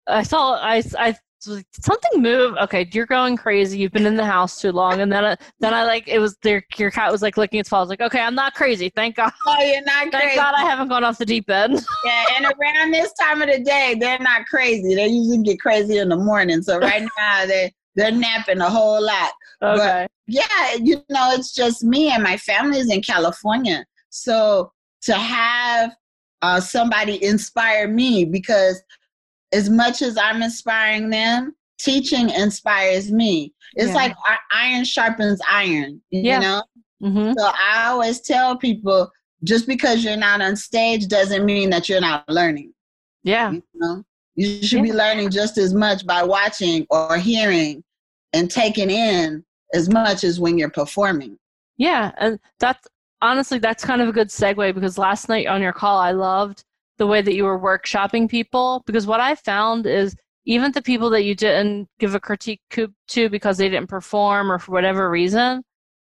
I 0.08 0.22
saw, 0.22 0.54
I, 0.54 0.82
I, 0.98 1.16
something 1.40 2.22
move. 2.22 2.56
Okay, 2.62 2.88
you're 2.92 3.06
going 3.06 3.36
crazy. 3.36 3.78
You've 3.78 3.92
been 3.92 4.06
in 4.06 4.16
the 4.16 4.24
house 4.24 4.60
too 4.60 4.72
long. 4.72 5.00
And 5.00 5.12
then, 5.12 5.24
I, 5.24 5.36
then 5.60 5.74
I 5.74 5.84
like, 5.84 6.08
it 6.08 6.18
was 6.18 6.36
their, 6.42 6.64
your 6.76 6.90
cat 6.90 7.12
was 7.12 7.22
like 7.22 7.36
licking 7.36 7.60
its 7.60 7.68
paw. 7.68 7.78
I 7.78 7.80
was 7.80 7.88
like, 7.88 8.00
okay, 8.00 8.20
I'm 8.20 8.34
not 8.34 8.54
crazy. 8.54 8.90
Thank 8.94 9.16
God. 9.16 9.32
oh, 9.46 9.62
you're 9.62 9.82
not 9.82 10.10
Thank 10.10 10.12
crazy. 10.12 10.36
God 10.36 10.54
I 10.56 10.62
haven't 10.62 10.88
gone 10.88 11.04
off 11.04 11.18
the 11.18 11.26
deep 11.26 11.48
end. 11.50 11.84
Yeah, 12.04 12.24
and 12.36 12.46
around 12.46 12.92
this 12.92 13.12
time 13.14 13.42
of 13.42 13.48
the 13.48 13.60
day, 13.60 13.96
they're 13.98 14.18
not 14.20 14.46
crazy. 14.46 14.94
They 14.94 15.08
usually 15.08 15.42
get 15.42 15.60
crazy 15.60 15.98
in 15.98 16.08
the 16.08 16.16
morning. 16.16 16.62
So 16.62 16.78
right 16.78 17.02
now 17.18 17.44
they 17.44 17.72
they're 17.96 18.12
napping 18.12 18.60
a 18.60 18.70
whole 18.70 19.04
lot. 19.04 19.32
Okay. 19.60 20.06
Yeah, 20.28 20.74
you 20.80 21.02
know, 21.10 21.32
it's 21.32 21.52
just 21.52 21.82
me 21.82 22.10
and 22.10 22.22
my 22.22 22.36
family 22.36 22.78
is 22.78 22.90
in 22.90 23.02
California. 23.02 23.84
So 24.10 24.72
to 25.02 25.14
have 25.14 25.90
uh, 26.42 26.60
somebody 26.60 27.22
inspire 27.24 27.88
me 27.88 28.24
because 28.24 28.80
as 29.52 29.70
much 29.70 30.02
as 30.02 30.16
I'm 30.18 30.42
inspiring 30.42 31.10
them, 31.10 31.54
teaching 31.78 32.30
inspires 32.30 33.10
me. 33.12 33.54
It's 33.74 33.88
Yeah. 33.88 33.94
like 33.94 34.16
iron 34.52 34.84
sharpens 34.84 35.40
iron, 35.50 36.00
you 36.10 36.22
Yeah. 36.22 36.38
know? 36.40 36.62
hmm 37.00 37.32
So 37.38 37.46
I 37.46 37.86
always 37.86 38.20
tell 38.20 38.56
people 38.56 39.10
just 39.44 39.66
because 39.66 40.02
you're 40.02 40.16
not 40.16 40.40
on 40.40 40.56
stage 40.56 41.06
doesn't 41.06 41.44
mean 41.44 41.70
that 41.70 41.88
you're 41.88 42.00
not 42.00 42.28
learning. 42.28 42.74
Yeah. 43.22 43.52
You 43.52 43.62
know, 43.74 44.04
you 44.34 44.62
should 44.62 44.82
be 44.82 44.92
learning 44.92 45.30
just 45.30 45.58
as 45.58 45.72
much 45.74 46.04
by 46.06 46.22
watching 46.24 46.86
or 46.90 47.16
hearing 47.18 47.84
and 48.32 48.50
taking 48.50 48.90
in 48.90 49.44
as 49.74 49.88
much 49.88 50.24
as 50.24 50.40
when 50.40 50.58
you're 50.58 50.70
performing. 50.70 51.38
Yeah, 51.76 52.10
and 52.18 52.40
that's 52.58 52.86
honestly 53.22 53.58
that's 53.58 53.84
kind 53.84 54.00
of 54.02 54.08
a 54.08 54.12
good 54.12 54.28
segue 54.28 54.74
because 54.74 54.98
last 54.98 55.28
night 55.28 55.46
on 55.46 55.60
your 55.62 55.72
call 55.72 55.98
I 55.98 56.10
loved 56.12 56.64
the 56.98 57.06
way 57.06 57.22
that 57.22 57.34
you 57.34 57.44
were 57.44 57.58
workshopping 57.58 58.28
people 58.28 58.82
because 58.86 59.06
what 59.06 59.20
I 59.20 59.34
found 59.34 59.86
is 59.86 60.14
even 60.44 60.72
the 60.72 60.82
people 60.82 61.10
that 61.10 61.24
you 61.24 61.34
didn't 61.34 61.88
give 61.98 62.14
a 62.14 62.20
critique 62.20 62.60
to 62.70 63.28
because 63.28 63.58
they 63.58 63.68
didn't 63.68 63.88
perform 63.88 64.50
or 64.50 64.58
for 64.58 64.72
whatever 64.72 65.10
reason, 65.10 65.62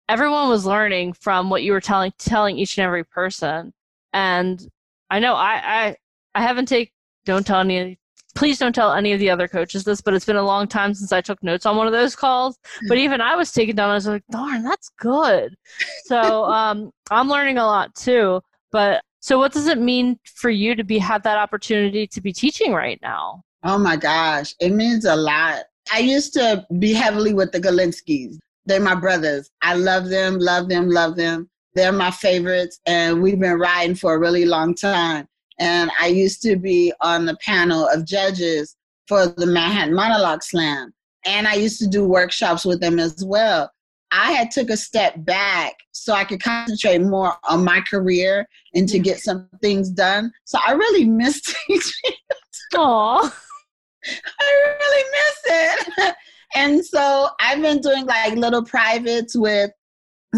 everyone 0.09 0.49
was 0.49 0.67
learning 0.67 1.15
from 1.15 1.51
what 1.51 1.63
you 1.63 1.73
were 1.73 1.81
telling 1.81 2.13
telling 2.19 2.59
each 2.59 2.79
and 2.79 2.85
every 2.85 3.05
person. 3.05 3.73
And 4.13 4.67
I 5.11 5.19
know 5.21 5.35
I 5.35 5.61
I, 5.65 5.97
I 6.35 6.43
haven't 6.43 6.67
take 6.67 6.93
don't 7.25 7.47
tell 7.47 7.61
any 7.61 7.99
please 8.35 8.59
don't 8.59 8.75
tell 8.75 8.93
any 8.93 9.13
of 9.13 9.19
the 9.19 9.31
other 9.31 9.49
coaches 9.49 9.83
this, 9.83 10.01
but 10.01 10.15
it's 10.15 10.25
been 10.25 10.37
a 10.37 10.43
long 10.43 10.69
time 10.69 10.95
since 10.95 11.11
I 11.11 11.21
took 11.21 11.43
notes 11.43 11.67
on 11.67 11.77
one 11.77 11.89
of 11.89 11.93
those 11.93 12.15
calls. 12.15 12.57
But 12.87 12.99
even 12.99 13.21
I 13.21 13.35
was 13.35 13.51
taken 13.51 13.75
down. 13.75 13.91
I 13.91 13.95
was 13.95 14.07
like, 14.07 14.23
darn, 14.31 14.63
that's 14.63 14.91
good. 15.01 15.57
So 16.05 16.45
um, 16.45 16.93
I'm 17.11 17.29
learning 17.29 17.59
a 17.59 17.67
lot 17.67 17.95
too. 17.97 18.41
But 18.71 19.03
so, 19.21 19.39
what 19.39 19.53
does 19.53 19.67
it 19.67 19.79
mean 19.79 20.19
for 20.25 20.51
you 20.51 20.75
to 20.75 20.85
be 20.85 20.99
have 20.99 21.23
that 21.25 21.39
opportunity 21.39 22.07
to 22.07 22.21
be 22.21 22.33
teaching 22.33 22.73
right 22.73 22.99
now? 23.03 23.43
Oh 23.65 23.79
my 23.79 23.97
gosh, 23.97 24.55
it 24.61 24.71
means 24.71 25.05
a 25.05 25.17
lot. 25.17 25.65
I 25.93 25.99
used 25.99 26.33
to 26.35 26.65
be 26.79 26.93
heavily 26.93 27.35
with 27.35 27.51
the 27.53 27.61
Galinskis. 27.61 28.39
They're 28.67 28.81
my 28.81 28.95
brothers. 28.95 29.51
I 29.63 29.75
love 29.75 30.09
them, 30.09 30.39
love 30.39 30.69
them, 30.69 30.91
love 30.91 31.17
them. 31.17 31.49
They're 31.75 31.93
my 31.93 32.11
favorites, 32.11 32.81
and 32.87 33.23
we've 33.23 33.39
been 33.39 33.59
riding 33.59 33.95
for 33.95 34.15
a 34.15 34.19
really 34.19 34.45
long 34.45 34.75
time. 34.75 35.27
And 35.59 35.91
I 36.01 36.09
used 36.09 36.43
to 36.43 36.57
be 36.57 36.93
on 37.01 37.27
the 37.27 37.37
panel 37.37 37.89
of 37.89 38.05
judges 38.05 38.77
for 39.09 39.27
the 39.27 39.47
Manhattan 39.47 39.95
Monologue 39.95 40.43
Slam. 40.43 40.93
And 41.25 41.49
I 41.49 41.55
used 41.55 41.81
to 41.81 41.89
do 41.89 42.05
workshops 42.05 42.65
with 42.65 42.81
them 42.81 42.99
as 42.99 43.25
well. 43.25 43.71
I 44.11 44.33
had 44.33 44.51
took 44.51 44.71
a 44.71 44.77
step 44.77 45.15
back 45.19 45.75
so 45.93 46.13
I 46.13 46.25
could 46.25 46.43
concentrate 46.43 47.01
more 47.01 47.35
on 47.49 47.65
my 47.65 47.81
career 47.81 48.49
and 48.75 48.89
to 48.89 48.99
get 48.99 49.21
some 49.21 49.49
things 49.63 49.91
done. 49.91 50.33
So 50.45 50.59
I 50.67 50.73
really 50.73 51.05
miss 51.05 51.43
teaching. 51.67 52.13
Aw, 52.77 53.37
I 54.41 54.77
really 54.81 55.05
miss 55.13 55.39
it. 55.47 56.15
and 56.55 56.85
so 56.85 57.29
I've 57.41 57.61
been 57.61 57.81
doing 57.81 58.07
like 58.07 58.35
little 58.35 58.65
privates 58.65 59.37
with 59.37 59.71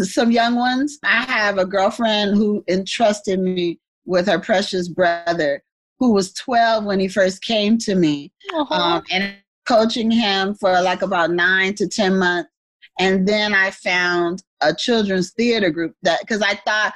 some 0.01 0.31
young 0.31 0.55
ones. 0.55 0.97
I 1.03 1.23
have 1.23 1.57
a 1.57 1.65
girlfriend 1.65 2.35
who 2.35 2.63
entrusted 2.67 3.39
me 3.39 3.79
with 4.05 4.27
her 4.27 4.39
precious 4.39 4.87
brother, 4.87 5.63
who 5.99 6.13
was 6.13 6.33
12 6.33 6.85
when 6.85 6.99
he 6.99 7.07
first 7.07 7.43
came 7.43 7.77
to 7.79 7.95
me, 7.95 8.31
um, 8.69 9.03
and 9.11 9.35
coaching 9.67 10.09
him 10.09 10.55
for 10.55 10.81
like 10.81 11.01
about 11.01 11.31
nine 11.31 11.75
to 11.75 11.87
10 11.87 12.17
months. 12.17 12.49
And 12.99 13.27
then 13.27 13.53
I 13.53 13.71
found 13.71 14.43
a 14.61 14.73
children's 14.75 15.31
theater 15.31 15.69
group 15.69 15.95
that, 16.03 16.19
because 16.21 16.41
I 16.41 16.55
thought 16.65 16.93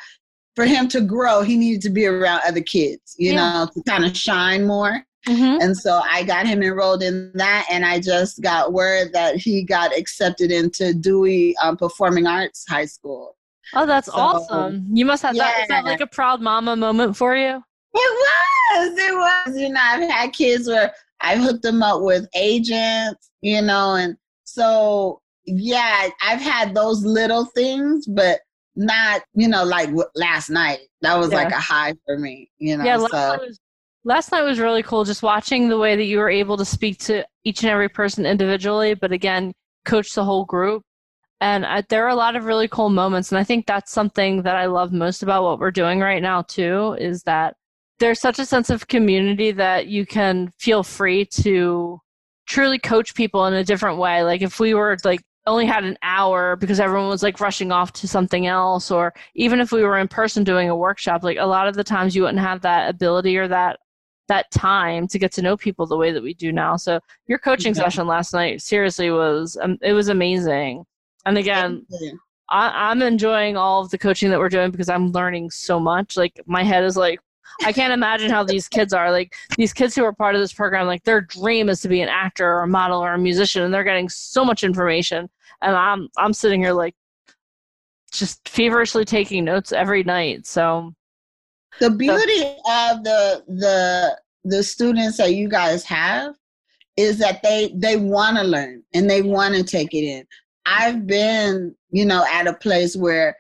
for 0.56 0.66
him 0.66 0.88
to 0.90 1.02
grow, 1.02 1.42
he 1.42 1.58
needed 1.58 1.82
to 1.84 1.90
be 1.90 2.06
around 2.06 2.42
other 2.46 2.62
kids, 2.62 3.16
you 3.18 3.34
Yeah. 3.34 3.54
know, 3.54 3.70
to 3.74 3.84
kind 3.84 4.06
of 4.06 4.16
shine 4.16 4.66
more. 4.66 5.04
Mhm. 5.28 5.60
And 5.62 5.76
so 5.76 6.02
I 6.04 6.24
got 6.24 6.46
him 6.46 6.62
enrolled 6.62 7.02
in 7.02 7.32
that, 7.34 7.66
and 7.72 7.84
I 7.84 8.00
just 8.00 8.42
got 8.42 8.74
word 8.74 9.12
that 9.14 9.38
he 9.38 9.64
got 9.64 9.98
accepted 9.98 10.52
into 10.52 10.94
Dewey 10.94 11.56
um, 11.64 11.78
Performing 11.78 12.28
Arts 12.28 12.64
High 12.70 12.86
School. 12.86 13.36
oh, 13.74 13.86
that's 13.88 14.06
So, 14.08 14.14
awesome. 14.14 14.86
You 14.94 15.06
must 15.06 15.24
have 15.24 15.36
that. 15.38 15.62
Is 15.64 15.68
that 15.70 15.84
like 15.86 16.00
a 16.02 16.08
proud 16.08 16.42
mama 16.42 16.76
moment 16.76 17.18
for 17.18 17.36
you? 17.36 17.64
It 17.96 18.28
was, 18.76 18.98
it 19.00 19.16
was. 19.16 19.58
You 19.58 19.70
know, 19.70 19.80
I've 19.82 20.08
had 20.10 20.32
kids 20.34 20.68
where 20.68 20.94
I 21.22 21.38
hooked 21.38 21.64
them 21.64 21.82
up 21.82 22.02
with 22.02 22.28
agents, 22.36 23.32
you 23.42 23.62
know, 23.64 23.96
and 23.96 24.16
so 24.44 25.22
yeah, 25.46 26.10
I've 26.22 26.42
had 26.42 26.74
those 26.74 27.04
little 27.04 27.46
things, 27.46 28.06
but 28.08 28.40
not, 28.76 29.22
you 29.34 29.48
know, 29.48 29.64
like 29.64 29.90
last 30.16 30.50
night. 30.50 30.80
That 31.02 31.18
was 31.18 31.32
Yeah. 31.32 31.38
like 31.38 31.52
a 31.52 31.60
high 31.60 31.94
for 32.06 32.18
me, 32.18 32.50
you 32.58 32.78
know. 32.78 32.84
yeah, 32.84 32.98
last, 32.98 33.12
so 33.12 33.18
night 33.18 33.40
was, 33.42 33.60
last 34.04 34.32
night 34.32 34.42
was 34.42 34.60
really 34.60 34.84
cool. 34.84 35.04
Just 35.04 35.24
watching 35.24 35.70
the 35.70 35.78
way 35.78 35.96
that 35.96 36.04
you 36.06 36.18
were 36.18 36.30
able 36.30 36.58
to 36.58 36.66
speak 36.66 36.98
to 37.00 37.26
each 37.44 37.64
and 37.64 37.72
every 37.72 37.90
person 37.90 38.26
individually, 38.26 38.94
but 38.94 39.12
again, 39.12 39.54
coach 39.86 40.14
the 40.14 40.24
whole 40.24 40.46
group. 40.46 40.84
And 41.42 41.66
I, 41.66 41.84
there 41.90 42.06
are 42.06 42.10
a 42.10 42.16
lot 42.16 42.36
of 42.36 42.46
really 42.46 42.68
cool 42.68 42.90
moments, 42.90 43.32
and 43.32 43.40
I 43.40 43.44
think 43.44 43.66
that's 43.66 43.92
something 43.92 44.42
that 44.44 44.56
I 44.56 44.66
love 44.66 44.92
most 44.92 45.22
about 45.22 45.44
what 45.44 45.60
we're 45.60 45.72
doing 45.72 46.00
right 46.00 46.22
now 46.22 46.42
too. 46.42 46.96
Is 47.00 47.24
that 47.24 47.56
there's 48.00 48.20
such 48.20 48.40
a 48.40 48.46
sense 48.46 48.70
of 48.70 48.88
community 48.88 49.52
that 49.52 49.88
you 49.88 50.06
can 50.06 50.52
feel 50.58 50.82
free 50.82 51.26
to 51.26 52.00
truly 52.48 52.80
coach 52.80 53.16
people 53.16 53.46
in 53.48 53.54
a 53.54 53.64
different 53.64 53.98
way. 53.98 54.24
Like 54.24 54.42
if 54.42 54.60
we 54.60 54.74
were 54.74 54.98
like 55.04 55.22
only 55.48 55.66
had 55.66 55.84
an 55.84 55.98
hour 56.02 56.56
because 56.56 56.80
everyone 56.80 57.10
was 57.10 57.24
like 57.24 57.40
rushing 57.40 57.72
off 57.72 57.94
to 57.94 58.08
something 58.08 58.48
else 58.48 58.90
or 58.90 59.14
even 59.36 59.60
if 59.60 59.72
we 59.72 59.84
were 59.84 59.98
in 59.98 60.08
person 60.08 60.44
doing 60.44 60.70
a 60.70 60.76
workshop 60.76 61.24
like 61.24 61.38
a 61.40 61.46
lot 61.46 61.68
of 61.68 61.76
the 61.76 61.84
times 61.84 62.16
you 62.16 62.24
wouldn't 62.24 62.40
have 62.40 62.62
that 62.62 62.90
ability 62.90 63.38
or 63.38 63.48
that 63.48 63.80
that 64.28 64.50
time 64.52 65.08
to 65.08 65.20
get 65.20 65.32
to 65.34 65.42
know 65.42 65.56
people 65.56 65.86
the 65.86 65.98
way 65.98 66.12
that 66.12 66.24
we 66.24 66.34
do 66.34 66.52
now. 66.52 66.76
So 66.76 67.00
your 67.28 67.38
coaching 67.38 67.74
session 67.74 68.08
last 68.08 68.34
night 68.34 68.62
seriously 68.62 69.12
was 69.12 69.58
um, 69.62 69.78
it 69.82 69.94
was 69.94 70.10
amazing. 70.10 70.86
And 71.26 71.38
again 71.38 71.86
I, 72.50 72.92
i'm 72.92 73.02
enjoying 73.02 73.58
all 73.58 73.82
of 73.82 73.90
the 73.90 73.98
coaching 73.98 74.30
that 74.30 74.38
we're 74.38 74.50
doing 74.50 74.70
because 74.70 74.90
i'm 74.90 75.12
learning 75.12 75.50
so 75.52 75.80
much. 75.80 76.18
Like 76.18 76.40
my 76.46 76.64
head 76.64 76.84
is 76.84 76.98
like 76.98 77.20
i 77.64 77.72
can't 77.72 77.94
imagine 77.94 78.32
how 78.32 78.44
these 78.44 78.68
kids 78.68 78.94
are. 78.94 79.12
Like 79.12 79.36
these 79.58 79.74
kids 79.74 79.96
who 79.96 80.04
are 80.04 80.14
part 80.14 80.36
of 80.36 80.42
this 80.42 80.54
program 80.54 80.88
like 80.88 81.04
their 81.04 81.22
dream 81.22 81.70
is 81.70 81.82
to 81.82 81.88
be 81.88 82.02
an 82.02 82.10
actor 82.10 82.48
or 82.48 82.64
a 82.64 82.68
model 82.68 83.04
or 83.04 83.14
a 83.14 83.20
musician 83.20 83.64
and 83.64 83.74
they're 83.74 83.84
getting 83.84 84.10
so 84.10 84.44
much 84.44 84.64
information 84.64 85.30
and 85.62 85.76
i'm 85.76 86.10
i'm 86.18 86.34
sitting 86.34 86.62
here 86.62 86.74
like 86.74 86.96
just 88.16 88.48
feverishly 88.48 89.06
taking 89.06 89.44
notes 89.46 89.72
every 89.72 90.04
night 90.04 90.46
so. 90.46 90.94
The 91.80 91.90
beauty 91.90 92.42
of 92.42 93.04
the 93.04 93.44
the 93.48 94.18
the 94.46 94.64
students 94.64 95.18
that 95.18 95.34
you 95.34 95.50
guys 95.50 95.84
have 95.84 96.36
is 96.96 97.18
that 97.18 97.44
they 97.44 97.74
they 97.76 97.98
want 97.98 98.38
to 98.38 98.44
learn 98.44 98.82
and 98.94 99.10
they 99.10 99.22
want 99.22 99.56
to 99.56 99.64
take 99.64 99.94
it 99.94 100.06
in. 100.06 100.26
I've 100.66 101.06
been 101.06 101.76
you 101.90 102.06
know 102.06 102.26
at 102.32 102.48
a 102.48 102.54
place 102.54 102.96
where 102.96 103.36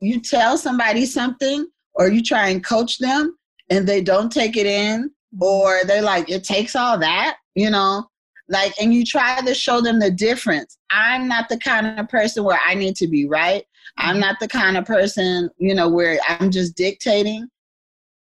you 0.00 0.20
tell 0.20 0.58
somebody 0.58 1.06
something 1.06 1.68
or 1.94 2.08
you 2.08 2.22
try 2.22 2.48
and 2.48 2.64
coach 2.64 2.98
them 2.98 3.36
and 3.70 3.86
they 3.86 4.00
don't 4.00 4.32
take 4.32 4.56
it 4.56 4.66
in 4.66 5.10
or 5.40 5.80
they're 5.84 6.02
like 6.02 6.28
it 6.28 6.42
takes 6.42 6.74
all 6.74 6.98
that 6.98 7.36
you 7.54 7.70
know 7.70 8.04
like 8.48 8.72
and 8.80 8.92
you 8.94 9.04
try 9.04 9.40
to 9.40 9.54
show 9.54 9.80
them 9.80 9.98
the 9.98 10.10
difference 10.10 10.78
i'm 10.90 11.26
not 11.26 11.48
the 11.48 11.58
kind 11.58 11.98
of 11.98 12.08
person 12.08 12.44
where 12.44 12.60
i 12.66 12.74
need 12.74 12.94
to 12.96 13.06
be 13.08 13.26
right 13.26 13.64
i'm 13.98 14.20
not 14.20 14.36
the 14.40 14.48
kind 14.48 14.76
of 14.76 14.84
person 14.84 15.48
you 15.58 15.74
know 15.74 15.88
where 15.88 16.18
i'm 16.28 16.50
just 16.50 16.76
dictating 16.76 17.48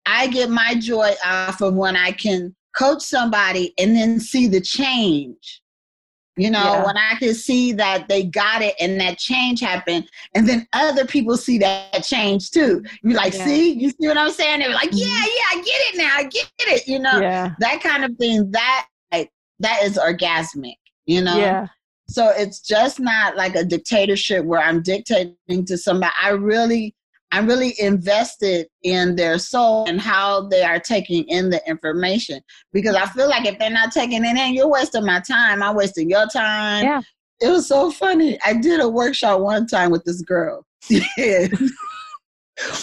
I 0.06 0.26
get 0.28 0.50
my 0.50 0.74
joy 0.80 1.14
off 1.24 1.62
of 1.62 1.76
when 1.76 1.96
I 1.96 2.12
can 2.12 2.56
coach 2.76 3.04
somebody 3.04 3.74
and 3.78 3.96
then 3.96 4.20
see 4.20 4.48
the 4.48 4.60
change. 4.60 5.62
You 6.36 6.50
know, 6.50 6.64
Yeah. 6.64 6.86
when 6.86 6.98
I 6.98 7.16
can 7.20 7.36
see 7.36 7.74
that 7.74 8.08
they 8.08 8.24
got 8.24 8.64
it 8.64 8.74
and 8.80 9.00
that 9.02 9.20
change 9.20 9.60
happened, 9.60 10.10
and 10.34 10.48
then 10.50 10.68
other 10.74 11.06
people 11.06 11.38
see 11.38 11.60
that 11.60 12.04
change 12.04 12.50
too. 12.50 12.82
You're 13.04 13.18
like, 13.18 13.34
Yeah. 13.34 13.46
see, 13.46 13.74
you 13.74 13.90
see 13.90 14.08
what 14.08 14.18
I'm 14.18 14.32
saying? 14.32 14.62
They're 14.62 14.74
like, 14.74 14.90
Mhm. 14.90 15.00
yeah, 15.00 15.08
yeah, 15.26 15.48
I 15.52 15.56
get 15.58 15.66
it 15.68 15.98
now. 15.98 16.10
I 16.16 16.24
get 16.24 16.50
it. 16.60 16.88
You 16.88 17.00
know, 17.00 17.20
yeah. 17.20 17.52
that 17.60 17.82
kind 17.84 18.04
of 18.06 18.16
thing. 18.18 18.50
That 18.52 18.88
that 19.60 19.84
is 19.84 19.98
orgasmic. 19.98 20.76
You 21.06 21.22
know, 21.24 21.38
Yeah. 21.38 21.68
so 22.08 22.30
it's 22.30 22.62
just 22.62 23.00
not 23.00 23.36
like 23.36 23.56
a 23.56 23.64
dictatorship 23.64 24.46
where 24.46 24.62
I'm 24.62 24.82
dictating 24.84 25.66
to 25.66 25.78
somebody. 25.78 26.14
I 26.22 26.30
really, 26.30 26.96
I'm 27.32 27.48
really 27.48 27.74
invested 27.80 28.68
in 28.84 29.16
their 29.16 29.38
soul 29.40 29.86
and 29.88 30.00
how 30.00 30.48
they 30.50 30.64
are 30.64 30.80
taking 30.80 31.24
in 31.30 31.50
the 31.50 31.62
information 31.68 32.42
because 32.74 32.96
I 32.96 33.06
feel 33.08 33.28
like 33.30 33.46
if 33.46 33.58
they're 33.60 33.70
not 33.70 33.92
taking 33.92 34.24
it 34.24 34.38
in, 34.38 34.54
you're 34.54 34.68
wasting 34.68 35.06
my 35.06 35.20
time. 35.20 35.62
I'm 35.64 35.76
wasting 35.76 36.10
your 36.10 36.28
time. 36.28 36.84
Yeah. 36.84 37.02
It 37.42 37.50
was 37.50 37.68
so 37.68 37.90
funny. 37.90 38.38
I 38.44 38.54
did 38.54 38.82
a 38.82 38.90
workshop 38.90 39.40
one 39.42 39.66
time 39.68 39.92
with 39.92 40.04
this 40.06 40.22
girl. 40.22 40.66
Yeah. 40.90 41.48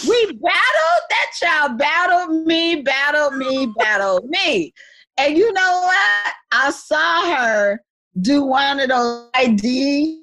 we 0.09 0.25
battled. 0.27 1.03
That 1.11 1.31
child 1.39 1.79
battled 1.79 2.47
me, 2.47 2.83
battled 2.83 3.37
me, 3.37 3.73
battled 3.77 4.25
me. 4.29 4.73
And 5.19 5.37
you 5.37 5.53
know 5.53 5.81
what? 5.85 6.33
I 6.53 6.71
saw 6.71 7.37
her 7.37 7.81
do 8.21 8.45
one 8.45 8.81
of 8.81 8.89
those 8.89 9.29
ID 9.35 10.23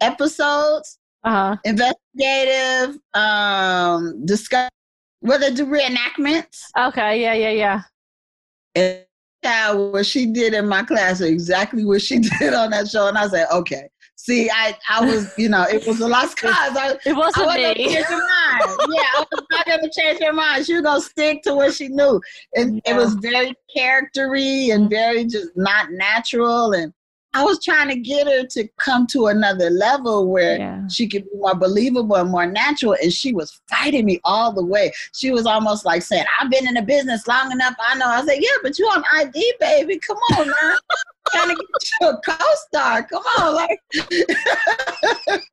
episodes, 0.00 0.98
Uh-huh. 1.24 1.56
investigative, 1.64 2.98
um, 3.14 4.24
discuss 4.26 4.70
where 5.20 5.38
they 5.38 5.52
do 5.52 5.66
reenactments. 5.66 6.62
Okay. 6.78 7.20
Yeah. 7.22 7.34
Yeah. 7.34 7.50
Yeah. 7.50 7.82
And 8.76 9.92
what 9.92 10.06
she 10.06 10.26
did 10.26 10.54
in 10.54 10.66
my 10.68 10.82
class 10.82 11.20
exactly 11.20 11.84
what 11.84 12.02
she 12.02 12.18
did 12.38 12.54
on 12.54 12.70
that 12.70 12.88
show. 12.88 13.08
And 13.08 13.18
I 13.18 13.28
said, 13.28 13.46
okay. 13.52 13.88
See, 14.16 14.48
I, 14.50 14.76
I 14.88 15.04
was, 15.04 15.32
you 15.36 15.48
know, 15.48 15.64
it 15.64 15.86
was 15.86 16.00
a 16.00 16.08
lost 16.08 16.36
cause. 16.40 16.52
I, 16.54 16.96
It 17.04 17.14
wasn't 17.14 17.46
wasn't 17.46 17.46
gonna 17.46 17.74
me. 17.74 17.84
change 17.94 18.06
her 18.06 18.16
mind. 18.16 18.78
Yeah, 18.90 19.02
I 19.02 19.24
was 19.32 19.44
not 19.50 19.66
gonna 19.66 19.90
change 19.96 20.20
her 20.20 20.32
mind. 20.32 20.66
She 20.66 20.74
was 20.74 20.82
gonna 20.82 21.00
stick 21.00 21.42
to 21.42 21.54
what 21.54 21.74
she 21.74 21.88
knew. 21.88 22.20
And 22.54 22.80
Yeah. 22.86 22.92
it 22.92 22.96
was 22.96 23.14
very 23.14 23.54
charactery 23.76 24.70
and 24.70 24.88
very 24.88 25.24
just 25.24 25.48
not 25.56 25.90
natural. 25.90 26.72
And 26.72 26.92
I 27.36 27.42
was 27.44 27.62
trying 27.62 27.88
to 27.88 27.96
get 27.96 28.28
her 28.28 28.46
to 28.46 28.68
come 28.78 29.06
to 29.08 29.26
another 29.26 29.68
level 29.68 30.28
where 30.28 30.56
Yeah. 30.58 30.86
she 30.88 31.08
could 31.08 31.24
be 31.24 31.36
more 31.36 31.56
believable 31.56 32.14
and 32.14 32.30
more 32.30 32.46
natural. 32.46 32.96
And 33.02 33.12
she 33.12 33.32
was 33.34 33.60
fighting 33.68 34.04
me 34.06 34.20
all 34.24 34.52
the 34.52 34.64
way. 34.64 34.92
She 35.12 35.32
was 35.32 35.44
almost 35.44 35.84
like 35.84 36.02
saying, 36.02 36.24
I've 36.40 36.50
been 36.50 36.68
in 36.68 36.74
the 36.74 36.82
business 36.82 37.26
long 37.26 37.50
enough. 37.50 37.74
I 37.80 37.96
know. 37.96 38.06
I 38.06 38.24
said, 38.24 38.38
Yeah, 38.40 38.56
but 38.62 38.78
you 38.78 38.86
on 38.86 39.02
ID, 39.12 39.54
baby. 39.58 39.98
Come 39.98 40.16
on, 40.38 40.46
man. 40.46 40.76
trying 41.34 41.48
to 41.48 41.54
get 41.54 41.90
you 42.00 42.08
a 42.08 42.20
co-star. 42.24 43.02
Come 43.04 43.22
on, 43.38 43.54
like 43.54 43.78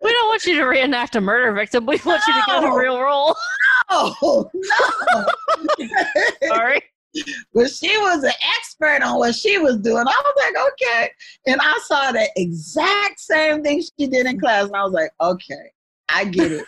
We 0.01 0.11
don't 0.11 0.27
want 0.29 0.45
you 0.45 0.55
to 0.55 0.65
reenact 0.65 1.15
a 1.15 1.21
murder 1.21 1.51
victim. 1.53 1.85
We 1.85 1.99
want 2.05 2.21
you 2.27 2.33
to 2.33 2.43
get 2.47 2.63
a 2.63 2.75
real 2.75 2.99
role. 2.99 3.35
no, 3.91 4.49
no. 4.53 5.25
Sorry. 6.47 6.81
but 7.53 7.69
she 7.69 7.97
was 7.97 8.23
an 8.23 8.31
expert 8.57 9.01
on 9.03 9.19
what 9.19 9.35
she 9.35 9.57
was 9.57 9.77
doing. 9.77 10.05
I 10.07 10.21
was 10.23 10.33
like, 10.37 10.73
okay. 10.73 11.11
And 11.47 11.59
I 11.61 11.79
saw 11.85 12.11
the 12.11 12.29
exact 12.37 13.19
same 13.19 13.63
thing 13.63 13.81
she 13.81 14.07
did 14.07 14.25
in 14.25 14.39
class. 14.39 14.67
And 14.67 14.75
I 14.75 14.83
was 14.83 14.93
like, 14.93 15.11
okay, 15.19 15.71
I 16.09 16.25
get 16.25 16.51
it. 16.51 16.65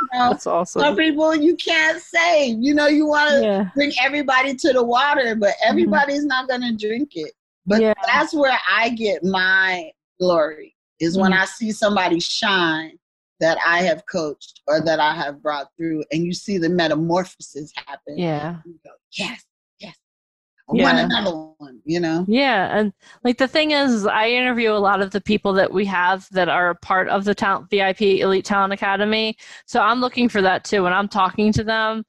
You 0.00 0.08
know, 0.18 0.30
That's 0.30 0.46
awesome. 0.46 0.80
some 0.80 0.96
people 0.96 1.34
you 1.34 1.56
can't 1.56 2.00
save. 2.00 2.58
You 2.60 2.74
know, 2.74 2.86
you 2.86 3.06
want 3.06 3.30
to 3.30 3.40
Yeah. 3.42 3.70
bring 3.74 3.92
everybody 4.00 4.54
to 4.54 4.72
the 4.72 4.82
water, 4.82 5.34
but 5.34 5.50
mm-hmm. 5.50 5.70
everybody's 5.70 6.24
not 6.24 6.48
going 6.48 6.60
to 6.62 6.72
drink 6.76 7.12
it. 7.14 7.32
But 7.68 7.82
Yeah. 7.82 7.94
that's 8.06 8.34
where 8.34 8.58
I 8.70 8.88
get 8.90 9.22
my 9.22 9.92
glory 10.18 10.74
is 11.00 11.16
when 11.16 11.32
mm-hmm. 11.32 11.42
I 11.42 11.46
see 11.46 11.70
somebody 11.70 12.18
shine 12.18 12.98
that 13.40 13.58
I 13.64 13.82
have 13.82 14.04
coached 14.06 14.62
or 14.66 14.80
that 14.80 14.98
I 14.98 15.14
have 15.14 15.40
brought 15.42 15.68
through, 15.76 16.02
and 16.10 16.24
you 16.24 16.32
see 16.32 16.58
the 16.58 16.68
metamorphosis 16.68 17.72
happen. 17.86 18.18
Yeah. 18.18 18.56
Go, 18.84 18.90
yes, 19.12 19.44
yes. 19.78 19.94
I 20.68 20.72
want 20.72 20.98
Yeah. 20.98 21.04
another 21.04 21.36
one, 21.58 21.80
you 21.84 22.00
know? 22.00 22.24
Yeah, 22.26 22.76
and 22.76 22.92
like 23.22 23.38
the 23.38 23.46
thing 23.46 23.70
is, 23.70 24.06
I 24.06 24.28
interview 24.30 24.72
a 24.72 24.74
lot 24.74 25.00
of 25.00 25.12
the 25.12 25.20
people 25.20 25.52
that 25.52 25.72
we 25.72 25.84
have 25.84 26.26
that 26.32 26.48
are 26.48 26.74
part 26.74 27.08
of 27.08 27.24
the 27.24 27.34
talent 27.34 27.70
VIP 27.70 28.02
Elite 28.02 28.44
Talent 28.44 28.72
Academy. 28.72 29.36
So 29.66 29.80
I'm 29.80 30.00
looking 30.00 30.28
for 30.28 30.42
that 30.42 30.64
too. 30.64 30.82
When 30.82 30.92
I'm 30.92 31.08
talking 31.08 31.52
to 31.52 31.62
them, 31.62 32.04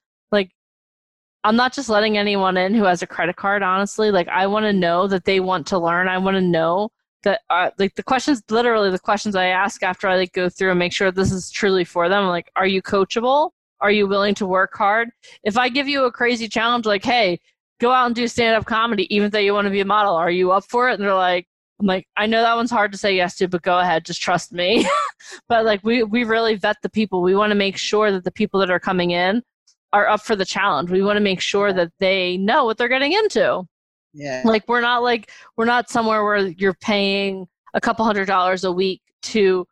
I'm 1.44 1.56
not 1.56 1.72
just 1.72 1.88
letting 1.88 2.18
anyone 2.18 2.56
in 2.56 2.74
who 2.74 2.84
has 2.84 3.02
a 3.02 3.06
credit 3.06 3.36
card. 3.36 3.62
Honestly, 3.62 4.10
like 4.10 4.28
I 4.28 4.46
want 4.46 4.64
to 4.64 4.72
know 4.72 5.06
that 5.06 5.24
they 5.24 5.40
want 5.40 5.66
to 5.68 5.78
learn. 5.78 6.08
I 6.08 6.18
want 6.18 6.36
to 6.36 6.40
know 6.40 6.90
that 7.22 7.40
uh, 7.50 7.70
like 7.78 7.94
the 7.94 8.02
questions, 8.02 8.42
literally 8.50 8.90
the 8.90 8.98
questions 8.98 9.34
I 9.34 9.46
ask 9.46 9.82
after 9.82 10.08
I 10.08 10.16
like 10.16 10.32
go 10.32 10.48
through 10.48 10.70
and 10.70 10.78
make 10.78 10.92
sure 10.92 11.10
this 11.10 11.32
is 11.32 11.50
truly 11.50 11.84
for 11.84 12.08
them. 12.08 12.26
Like, 12.26 12.50
are 12.56 12.66
you 12.66 12.82
coachable? 12.82 13.50
Are 13.80 13.90
you 13.90 14.06
willing 14.06 14.34
to 14.36 14.46
work 14.46 14.74
hard? 14.74 15.10
If 15.42 15.56
I 15.56 15.68
give 15.70 15.88
you 15.88 16.04
a 16.04 16.12
crazy 16.12 16.48
challenge, 16.48 16.84
like, 16.84 17.04
hey, 17.04 17.40
go 17.80 17.90
out 17.90 18.06
and 18.06 18.14
do 18.14 18.28
stand 18.28 18.56
up 18.56 18.66
comedy, 18.66 19.12
even 19.14 19.30
though 19.30 19.38
you 19.38 19.54
want 19.54 19.66
to 19.66 19.70
be 19.70 19.80
a 19.80 19.86
model. 19.86 20.14
Are 20.14 20.30
you 20.30 20.52
up 20.52 20.64
for 20.68 20.90
it? 20.90 20.94
And 20.94 21.02
they're 21.02 21.14
like, 21.14 21.46
I'm 21.80 21.86
like, 21.86 22.06
I 22.16 22.26
know 22.26 22.42
that 22.42 22.56
one's 22.56 22.70
hard 22.70 22.92
to 22.92 22.98
say 22.98 23.16
yes 23.16 23.36
to, 23.36 23.48
but 23.48 23.62
go 23.62 23.78
ahead, 23.78 24.04
just 24.04 24.20
trust 24.20 24.52
me. 24.52 24.86
but 25.48 25.64
like, 25.64 25.82
we 25.82 26.02
we 26.02 26.24
really 26.24 26.56
vet 26.56 26.76
the 26.82 26.90
people. 26.90 27.22
We 27.22 27.34
want 27.34 27.52
to 27.52 27.56
make 27.56 27.78
sure 27.78 28.12
that 28.12 28.24
the 28.24 28.32
people 28.32 28.60
that 28.60 28.70
are 28.70 28.80
coming 28.80 29.12
in 29.12 29.42
are 29.92 30.08
up 30.08 30.22
for 30.22 30.36
the 30.36 30.44
challenge. 30.44 30.90
We 30.90 31.02
want 31.02 31.16
to 31.16 31.22
make 31.22 31.40
sure 31.40 31.72
that 31.72 31.92
they 31.98 32.36
know 32.36 32.64
what 32.64 32.78
they're 32.78 32.88
getting 32.88 33.12
into. 33.12 33.64
Yeah. 34.12 34.42
Like, 34.44 34.64
we're 34.68 34.80
not 34.80 35.02
like 35.02 35.30
we're 35.56 35.64
not 35.64 35.88
somewhere 35.88 36.24
where 36.24 36.38
you're 36.38 36.74
paying 36.74 37.46
a 37.74 37.80
couple 37.80 38.04
hundred 38.04 38.26
dollars 38.26 38.64
a 38.64 38.72
week 38.72 39.00
to 39.22 39.66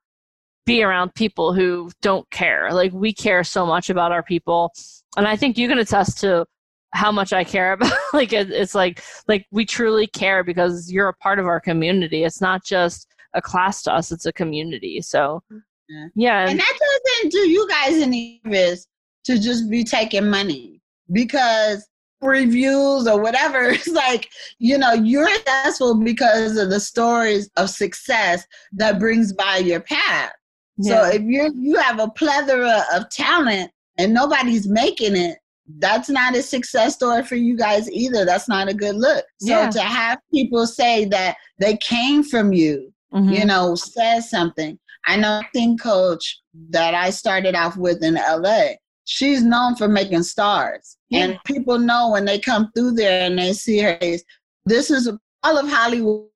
be 0.67 0.83
around 0.83 1.15
people 1.15 1.53
who 1.53 1.91
don't 2.03 2.29
care. 2.31 2.73
Like, 2.73 2.93
we 2.93 3.13
care 3.13 3.43
so 3.43 3.67
much 3.67 3.91
about 3.91 4.13
our 4.13 4.23
people, 4.23 4.73
and 5.17 5.27
I 5.27 5.37
think 5.37 5.59
you 5.59 5.69
can 5.69 5.79
attest 5.79 6.21
to 6.21 6.47
how 6.95 7.13
much 7.13 7.33
I 7.33 7.45
care 7.45 7.73
about. 7.75 7.93
like, 8.13 8.33
it, 8.33 8.51
it's 8.51 8.75
like 8.75 9.03
like 9.27 9.47
we 9.51 9.65
truly 9.65 10.07
care 10.07 10.45
because 10.45 10.91
you're 10.91 11.09
a 11.09 11.15
part 11.15 11.39
of 11.39 11.47
our 11.47 11.61
community. 11.61 12.25
It's 12.25 12.41
not 12.41 12.65
just 12.65 13.09
a 13.35 13.43
class 13.43 13.83
to 13.83 13.93
us; 13.93 14.13
it's 14.13 14.27
a 14.27 14.33
community. 14.33 15.01
So, 15.01 15.43
mm-hmm. 15.53 15.59
Yeah. 15.89 16.09
yeah, 16.15 16.41
And 16.43 16.51
and, 16.51 16.61
that 16.61 16.79
doesn't 16.79 17.33
do 17.33 17.49
you 17.49 17.67
guys 17.69 17.95
any 17.95 18.43
service 18.45 18.87
to 19.29 19.39
just 19.39 19.69
be 19.71 19.85
taking 19.85 20.29
money 20.31 20.81
because 21.13 21.87
reviews 22.23 23.07
or 23.07 23.21
whatever 23.21 23.69
it's 23.71 23.87
like 23.89 24.29
you 24.59 24.77
know 24.79 24.93
you're 24.93 25.29
successful 25.29 25.95
because 25.95 26.57
of 26.57 26.71
the 26.71 26.81
stories 26.81 27.49
of 27.57 27.71
success 27.71 28.45
that 28.73 28.99
brings 28.99 29.33
by 29.33 29.59
your 29.59 29.81
path 29.81 30.33
so 30.81 31.05
if 31.07 31.23
you're 31.23 31.51
you 31.55 31.77
have 31.77 32.01
a 32.01 32.09
plethora 32.11 32.83
of 32.95 33.09
talent 33.11 33.71
and 33.99 34.13
nobody's 34.15 34.67
making 34.69 35.15
it 35.17 35.39
that's 35.79 36.09
not 36.09 36.35
a 36.35 36.43
success 36.43 36.95
story 36.95 37.23
for 37.23 37.37
you 37.37 37.57
guys 37.57 37.91
either 37.93 38.25
that's 38.25 38.49
not 38.49 38.69
a 38.69 38.75
good 38.75 38.97
look 38.97 39.25
so 39.41 39.53
Yeah. 39.61 39.71
to 39.71 39.81
have 39.83 40.19
people 40.33 40.67
say 40.67 41.05
that 41.07 41.37
they 41.61 41.77
came 41.77 42.23
from 42.25 42.53
you 42.53 42.93
Mhm. 43.15 43.39
you 43.39 43.45
know, 43.47 43.75
says 43.75 44.29
something. 44.29 44.79
I 45.07 45.17
know 45.17 45.39
a 45.39 45.41
acting 45.43 45.79
coach 45.79 46.41
that 46.71 46.95
I 46.95 47.09
started 47.09 47.55
off 47.55 47.75
with 47.79 48.03
in 48.03 48.17
LA. 48.19 48.73
She's 49.11 49.43
known 49.43 49.75
for 49.75 49.89
making 49.89 50.23
stars. 50.25 50.99
Yeah. 51.09 51.21
And 51.25 51.39
people 51.45 51.79
know 51.79 52.11
when 52.11 52.27
they 52.27 52.39
come 52.39 52.71
through 52.75 52.93
there 52.93 53.25
and 53.25 53.39
they 53.39 53.55
see 53.55 53.79
her 53.79 53.97
face, 53.99 54.23
this 54.67 54.91
is 54.91 55.11
all 55.43 55.57
of 55.57 55.67
Hollywood 55.67 56.27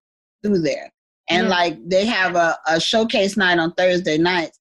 through 0.42 0.60
there. 0.60 0.90
And 1.28 1.44
Yeah. 1.48 1.50
like 1.50 1.86
they 1.86 2.06
have 2.06 2.34
a, 2.34 2.58
a 2.66 2.80
showcase 2.80 3.36
night 3.36 3.58
on 3.58 3.74
Thursday 3.74 4.16
nights. 4.16 4.58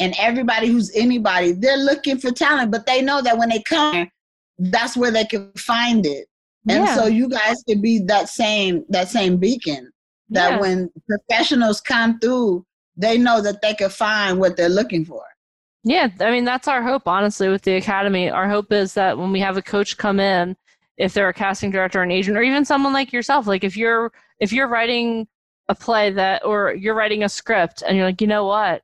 And 0.00 0.12
everybody 0.18 0.66
who's 0.66 0.90
anybody, 0.96 1.52
they're 1.52 1.76
looking 1.76 2.18
for 2.18 2.32
talent, 2.32 2.72
but 2.72 2.84
they 2.84 3.00
know 3.00 3.22
that 3.22 3.38
when 3.38 3.50
they 3.50 3.62
come, 3.62 4.10
that's 4.58 4.96
where 4.96 5.12
they 5.12 5.24
can 5.24 5.52
find 5.52 6.04
it. 6.04 6.26
And 6.68 6.82
Yeah. 6.82 6.96
so 6.96 7.06
you 7.06 7.28
guys 7.28 7.62
could 7.68 7.80
be 7.80 8.00
that 8.06 8.28
same 8.28 8.84
that 8.88 9.08
same 9.08 9.36
beacon 9.36 9.88
that 10.30 10.60
when 10.60 10.90
professionals 11.08 11.80
come 11.80 12.18
through, 12.18 12.66
they 12.96 13.18
know 13.18 13.40
that 13.40 13.62
they 13.62 13.74
can 13.74 13.90
find 13.90 14.40
what 14.40 14.56
they're 14.56 14.68
looking 14.68 15.04
for. 15.04 15.22
Yeah, 15.84 16.08
I 16.20 16.30
mean 16.30 16.44
that's 16.44 16.68
our 16.68 16.82
hope 16.82 17.08
honestly 17.08 17.48
with 17.48 17.62
the 17.62 17.74
academy. 17.74 18.30
Our 18.30 18.48
hope 18.48 18.72
is 18.72 18.94
that 18.94 19.18
when 19.18 19.32
we 19.32 19.40
have 19.40 19.56
a 19.56 19.62
coach 19.62 19.96
come 19.96 20.20
in, 20.20 20.56
if 20.96 21.12
they're 21.12 21.28
a 21.28 21.34
casting 21.34 21.70
director 21.70 22.00
or 22.00 22.02
an 22.04 22.12
agent 22.12 22.36
or 22.36 22.42
even 22.42 22.64
someone 22.64 22.92
like 22.92 23.12
yourself, 23.12 23.46
like 23.46 23.64
if 23.64 23.76
you're 23.76 24.12
if 24.38 24.52
you're 24.52 24.68
writing 24.68 25.26
a 25.68 25.74
play 25.74 26.10
that 26.10 26.44
or 26.44 26.72
you're 26.74 26.94
writing 26.94 27.24
a 27.24 27.28
script 27.28 27.82
and 27.86 27.96
you're 27.96 28.06
like, 28.06 28.20
"You 28.20 28.26
know 28.28 28.46
what? 28.46 28.82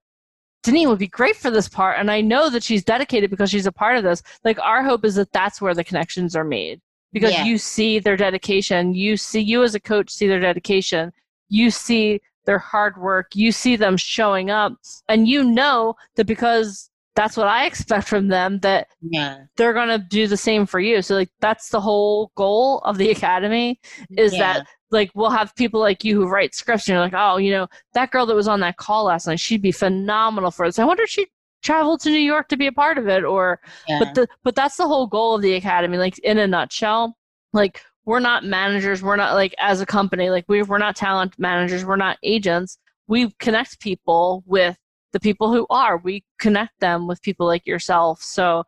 Denise 0.64 0.88
would 0.88 0.98
be 0.98 1.06
great 1.08 1.37
for 1.37 1.50
this 1.50 1.68
part 1.68 1.98
and 1.98 2.11
I 2.11 2.20
know 2.20 2.50
that 2.50 2.62
she's 2.64 2.84
dedicated 2.84 3.30
because 3.30 3.50
she's 3.50 3.66
a 3.66 3.72
part 3.72 3.96
of 3.96 4.02
this." 4.02 4.22
Like 4.44 4.58
our 4.61 4.82
hope 4.82 5.04
is 5.04 5.14
that 5.16 5.32
that's 5.32 5.61
where 5.61 5.74
the 5.74 5.84
connections 5.84 6.34
are 6.34 6.44
made. 6.44 6.80
Because 7.12 7.32
Yeah. 7.32 7.44
you 7.44 7.58
see 7.58 7.98
their 8.00 8.16
dedication, 8.16 8.92
you 8.94 9.16
see 9.16 9.40
you 9.40 9.62
as 9.62 9.74
a 9.74 9.80
coach 9.80 10.11
see 10.11 10.26
their 10.28 10.40
dedication, 10.40 11.12
you 11.48 11.70
see 11.70 12.20
their 12.48 12.58
hard 12.58 12.96
work, 12.96 13.26
you 13.34 13.52
see 13.52 13.76
them 13.76 13.94
showing 13.98 14.48
up 14.50 14.72
and 15.11 15.28
you 15.28 15.44
know 15.44 15.94
that 16.16 16.26
because 16.26 16.88
that's 17.14 17.37
what 17.37 17.46
I 17.46 17.66
expect 17.66 18.08
from 18.08 18.28
them 18.28 18.58
that 18.61 18.87
Yeah. 19.02 19.40
they're 19.58 19.74
going 19.74 19.88
to 19.88 19.98
do 19.98 20.26
the 20.26 20.37
same 20.38 20.64
for 20.64 20.80
you. 20.80 21.02
So 21.02 21.14
like 21.14 21.28
that's 21.40 21.68
the 21.68 21.80
whole 21.80 22.32
goal 22.37 22.78
of 22.87 22.96
the 22.96 23.11
academy 23.11 23.78
is 24.16 24.32
Yeah. 24.32 24.38
that 24.54 24.66
like 24.90 25.11
we'll 25.14 25.28
have 25.28 25.54
people 25.56 25.78
like 25.78 26.04
you 26.04 26.14
who 26.18 26.26
write 26.26 26.54
scripts 26.54 26.88
and 26.88 26.94
you're 26.94 27.02
like, 27.02 27.12
"Oh, 27.14 27.37
you 27.37 27.50
know, 27.50 27.66
that 27.92 28.11
girl 28.12 28.24
that 28.24 28.34
was 28.34 28.48
on 28.48 28.61
that 28.61 28.78
call 28.78 29.04
last 29.04 29.26
night, 29.26 29.40
she'd 29.40 29.61
be 29.61 29.70
phenomenal 29.72 30.50
for 30.50 30.66
this. 30.66 30.78
I 30.78 30.87
wonder 30.87 31.02
if 31.02 31.11
she 31.11 31.26
traveled 31.62 32.00
to 32.00 32.11
New 32.11 32.16
York 32.32 32.48
to 32.48 32.56
be 32.56 32.68
a 32.68 32.72
part 32.72 32.96
of 32.96 33.08
it 33.08 33.24
or 33.24 33.61
Yeah. 33.87 33.98
but 33.98 34.14
the 34.14 34.26
but 34.42 34.54
that's 34.54 34.76
the 34.78 34.87
whole 34.88 35.06
goal 35.06 35.34
of 35.34 35.42
the 35.42 35.52
academy 35.52 35.98
like 35.98 36.18
in 36.20 36.38
a 36.38 36.46
nutshell 36.46 37.18
like 37.52 37.82
we're 38.09 38.21
not 38.21 38.42
managers 38.42 39.03
we're 39.03 39.16
not 39.16 39.35
like 39.35 39.55
as 39.59 39.83
a 39.83 39.87
company 39.87 40.31
like 40.31 40.47
we, 40.49 40.62
we're 40.62 40.79
not 40.79 40.97
talent 40.97 41.38
managers 41.38 41.85
we're 41.85 41.94
not 41.97 42.16
agents. 42.23 42.79
We 43.07 43.31
connect 43.38 43.81
people 43.81 44.42
with 44.47 44.79
the 45.12 45.21
people 45.21 45.53
who 45.53 45.66
are. 45.68 45.99
We 45.99 46.25
connect 46.38 46.81
them 46.81 47.07
with 47.07 47.21
people 47.21 47.47
like 47.47 47.66
yourself. 47.66 48.23
So 48.23 48.64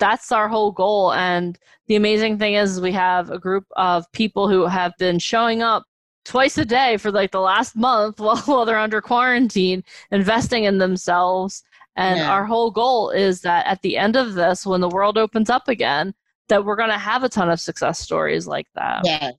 that's 0.00 0.32
our 0.32 0.48
whole 0.48 0.72
goal. 0.72 1.12
And 1.12 1.56
the 1.86 1.94
amazing 1.94 2.38
thing 2.38 2.54
is 2.54 2.80
we 2.80 2.92
have 2.92 3.30
a 3.30 3.38
group 3.38 3.64
of 3.76 4.10
people 4.10 4.48
who 4.48 4.66
have 4.66 4.92
been 4.98 5.20
showing 5.20 5.62
up 5.62 5.84
twice 6.24 6.58
a 6.58 6.64
day 6.64 6.96
for 6.96 7.12
like 7.12 7.30
the 7.30 7.40
last 7.40 7.76
month 7.76 8.18
while, 8.24 8.38
while 8.38 8.64
they're 8.64 8.76
under 8.78 9.00
quarantine 9.00 9.84
investing 10.10 10.64
in 10.64 10.78
themselves. 10.78 11.62
And 11.94 12.18
Yeah. 12.18 12.30
our 12.32 12.44
whole 12.44 12.72
goal 12.72 13.10
is 13.10 13.42
that 13.42 13.66
at 13.66 13.82
the 13.82 13.96
end 13.96 14.16
of 14.16 14.34
this, 14.34 14.66
when 14.66 14.80
the 14.80 14.88
world 14.88 15.16
opens 15.16 15.48
up 15.48 15.68
again, 15.68 16.14
that 16.50 16.64
we're 16.64 16.76
going 16.76 16.90
to 16.90 16.98
have 16.98 17.24
a 17.24 17.28
ton 17.28 17.50
of 17.50 17.58
success 17.60 17.98
stories 17.98 18.46
like 18.46 18.66
that. 18.74 19.00
yeah. 19.04 19.30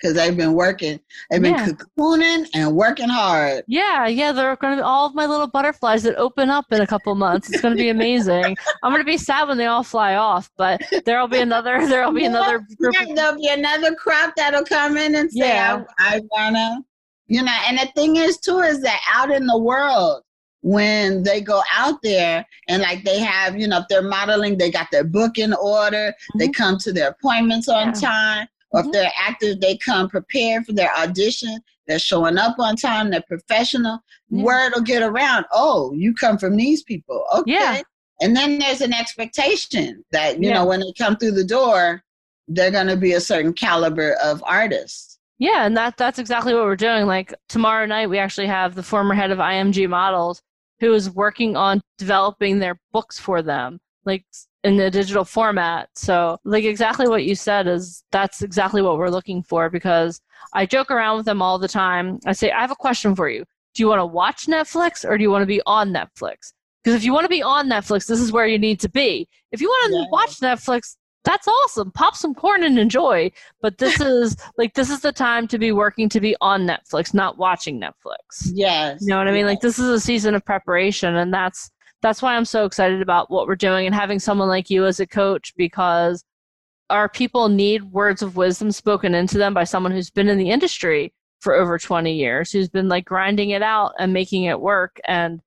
Because 0.00 0.14
they've 0.14 0.36
been 0.36 0.52
working, 0.52 1.00
they've 1.28 1.42
been 1.42 1.54
Yeah. 1.54 1.66
cocooning 1.98 2.46
and 2.54 2.76
working 2.76 3.08
hard. 3.08 3.64
Yeah, 3.66 4.06
yeah, 4.06 4.30
they're 4.30 4.54
going 4.54 4.74
to 4.74 4.76
be 4.76 4.82
all 4.84 5.06
of 5.06 5.14
my 5.16 5.26
little 5.26 5.48
butterflies 5.48 6.04
that 6.04 6.14
open 6.16 6.50
up 6.50 6.66
in 6.70 6.80
a 6.82 6.86
couple 6.86 7.12
months. 7.16 7.50
It's 7.50 7.60
going 7.60 7.74
to 7.76 7.82
be 7.82 7.88
amazing. 7.88 8.56
I'm 8.84 8.92
going 8.92 9.00
to 9.02 9.04
be 9.04 9.16
sad 9.16 9.48
when 9.48 9.58
they 9.58 9.66
all 9.66 9.82
fly 9.82 10.14
off, 10.14 10.52
but 10.56 10.80
there'll 11.04 11.26
be 11.26 11.40
another. 11.40 11.84
There'll 11.88 12.12
be 12.12 12.26
another 12.26 12.60
group. 12.78 12.94
Yeah, 12.94 13.12
there'll 13.12 13.40
be 13.40 13.48
another 13.48 13.92
crop 13.96 14.34
that'll 14.36 14.62
come 14.64 14.96
in 14.96 15.16
and 15.16 15.32
say, 15.32 15.48
Yeah. 15.48 15.82
I, 15.98 16.18
I 16.18 16.20
wanna, 16.30 16.84
you 17.26 17.42
know. 17.42 17.56
And 17.66 17.76
the 17.78 17.86
thing 17.96 18.14
is, 18.14 18.38
too, 18.38 18.60
is 18.60 18.80
that 18.82 19.00
out 19.12 19.32
in 19.32 19.46
the 19.46 19.58
world, 19.58 20.22
when 20.62 21.22
they 21.22 21.40
go 21.40 21.62
out 21.74 22.02
there 22.02 22.44
and 22.68 22.82
like 22.82 23.04
they 23.04 23.18
have, 23.20 23.58
you 23.58 23.66
know, 23.68 23.78
if 23.78 23.84
they're 23.88 24.02
modeling, 24.02 24.58
they 24.58 24.70
got 24.70 24.88
their 24.90 25.04
book 25.04 25.38
in 25.38 25.52
order, 25.54 26.12
they 26.38 26.48
Mhm. 26.48 26.54
come 26.54 26.78
to 26.78 26.92
their 26.92 27.10
appointments 27.10 27.68
on 27.68 27.88
Yeah. 27.88 27.92
time, 27.92 28.48
or 28.72 28.82
Mhm. 28.82 28.86
if 28.86 28.92
they're 28.92 29.12
actors, 29.18 29.56
they 29.60 29.76
come 29.76 30.08
prepared 30.08 30.66
for 30.66 30.72
their 30.72 30.92
audition. 30.98 31.58
They're 31.86 31.98
showing 31.98 32.36
up 32.38 32.58
on 32.58 32.76
time. 32.76 33.10
They're 33.10 33.22
professional. 33.22 34.00
Yeah. 34.30 34.42
Word 34.44 34.72
will 34.74 34.82
get 34.82 35.02
around. 35.02 35.46
Oh, 35.52 35.92
you 35.94 36.12
come 36.14 36.38
from 36.38 36.56
these 36.56 36.82
people. 36.82 37.24
Okay. 37.34 37.52
Yeah. 37.52 37.80
And 38.20 38.36
then 38.36 38.58
there's 38.58 38.80
an 38.80 38.92
expectation 38.92 40.04
that, 40.10 40.42
you 40.42 40.52
know, 40.52 40.66
when 40.66 40.80
they 40.80 40.92
come 40.98 41.16
through 41.16 41.30
the 41.32 41.44
door, 41.44 42.02
they're 42.48 42.72
going 42.72 42.88
to 42.88 42.96
be 42.96 43.12
a 43.12 43.20
certain 43.20 43.52
caliber 43.52 44.14
of 44.22 44.42
artist. 44.46 45.18
Yeah, 45.38 45.64
and 45.66 45.76
that 45.76 45.96
that's 45.96 46.18
exactly 46.18 46.52
what 46.52 46.64
we're 46.64 46.74
doing. 46.74 47.06
Like 47.06 47.32
tomorrow 47.48 47.86
night, 47.86 48.10
we 48.10 48.18
actually 48.18 48.48
have 48.48 48.74
the 48.74 48.82
former 48.82 49.14
head 49.14 49.30
of 49.30 49.38
IMG 49.38 49.86
Models 49.88 50.42
who 50.80 50.92
is 50.94 51.10
working 51.10 51.56
on 51.56 51.80
developing 51.98 52.58
their 52.58 52.80
books 52.92 53.18
for 53.18 53.42
them, 53.42 53.80
like 54.04 54.24
in 54.64 54.76
the 54.76 54.90
digital 54.90 55.24
format. 55.24 55.88
So, 55.94 56.38
like 56.44 56.64
exactly 56.64 57.08
what 57.08 57.24
you 57.24 57.34
said 57.34 57.66
is 57.66 58.04
that's 58.10 58.42
exactly 58.42 58.82
what 58.82 58.98
we're 58.98 59.10
looking 59.10 59.42
for 59.42 59.70
because 59.70 60.20
I 60.52 60.66
joke 60.66 60.90
around 60.90 61.18
with 61.18 61.26
them 61.26 61.42
all 61.42 61.58
the 61.58 61.68
time. 61.68 62.18
I 62.26 62.32
say, 62.32 62.50
I 62.50 62.60
have 62.60 62.70
a 62.70 62.76
question 62.76 63.14
for 63.14 63.28
you. 63.28 63.44
Do 63.74 63.82
you 63.82 63.88
want 63.88 64.00
to 64.00 64.06
watch 64.06 64.46
Netflix 64.46 65.08
or 65.08 65.16
do 65.16 65.22
you 65.22 65.30
want 65.30 65.42
to 65.42 65.46
be 65.46 65.62
on 65.66 65.92
Netflix? 65.92 66.52
Because 66.82 66.96
if 66.96 67.04
you 67.04 67.12
want 67.12 67.24
to 67.24 67.28
be 67.28 67.42
on 67.42 67.68
Netflix, 67.68 68.06
this 68.06 68.20
is 68.20 68.32
where 68.32 68.46
you 68.46 68.58
need 68.58 68.80
to 68.80 68.88
be. 68.88 69.28
If 69.52 69.60
you 69.60 69.68
want 69.68 69.92
to 69.92 69.98
Yeah. 69.98 70.04
watch 70.10 70.40
Netflix, 70.40 70.96
that's 71.28 71.46
awesome. 71.46 71.92
Pop 71.92 72.16
some 72.16 72.34
corn 72.34 72.62
and 72.62 72.78
enjoy. 72.78 73.30
But 73.60 73.78
this 73.78 74.00
is 74.00 74.36
like 74.56 74.74
this 74.74 74.90
is 74.90 75.00
the 75.00 75.12
time 75.12 75.46
to 75.48 75.58
be 75.58 75.72
working 75.72 76.08
to 76.08 76.20
be 76.20 76.34
on 76.40 76.66
Netflix, 76.66 77.12
not 77.12 77.36
watching 77.36 77.80
Netflix. 77.80 78.50
Yes. 78.54 78.98
You 79.02 79.08
know 79.08 79.18
what 79.18 79.28
I 79.28 79.32
mean? 79.32 79.46
Like 79.46 79.60
this 79.60 79.78
is 79.78 79.88
a 79.88 80.00
season 80.00 80.34
of 80.34 80.44
preparation 80.44 81.16
and 81.16 81.32
that's 81.32 81.70
that's 82.00 82.22
why 82.22 82.36
I'm 82.36 82.44
so 82.44 82.64
excited 82.64 83.02
about 83.02 83.30
what 83.30 83.46
we're 83.46 83.56
doing 83.56 83.84
and 83.84 83.94
having 83.94 84.18
someone 84.18 84.48
like 84.48 84.70
you 84.70 84.86
as 84.86 85.00
a 85.00 85.06
coach 85.06 85.52
because 85.56 86.24
our 86.90 87.08
people 87.08 87.48
need 87.48 87.82
words 87.92 88.22
of 88.22 88.36
wisdom 88.36 88.70
spoken 88.72 89.14
into 89.14 89.36
them 89.36 89.52
by 89.52 89.64
someone 89.64 89.92
who's 89.92 90.10
been 90.10 90.28
in 90.28 90.38
the 90.38 90.50
industry 90.50 91.12
for 91.40 91.54
over 91.54 91.76
20 91.78 92.14
years, 92.14 92.50
who's 92.50 92.68
been 92.68 92.88
like 92.88 93.04
grinding 93.04 93.50
it 93.50 93.62
out 93.62 93.92
and 93.98 94.12
making 94.12 94.44
it 94.44 94.60
work 94.60 95.00
and 95.06 95.40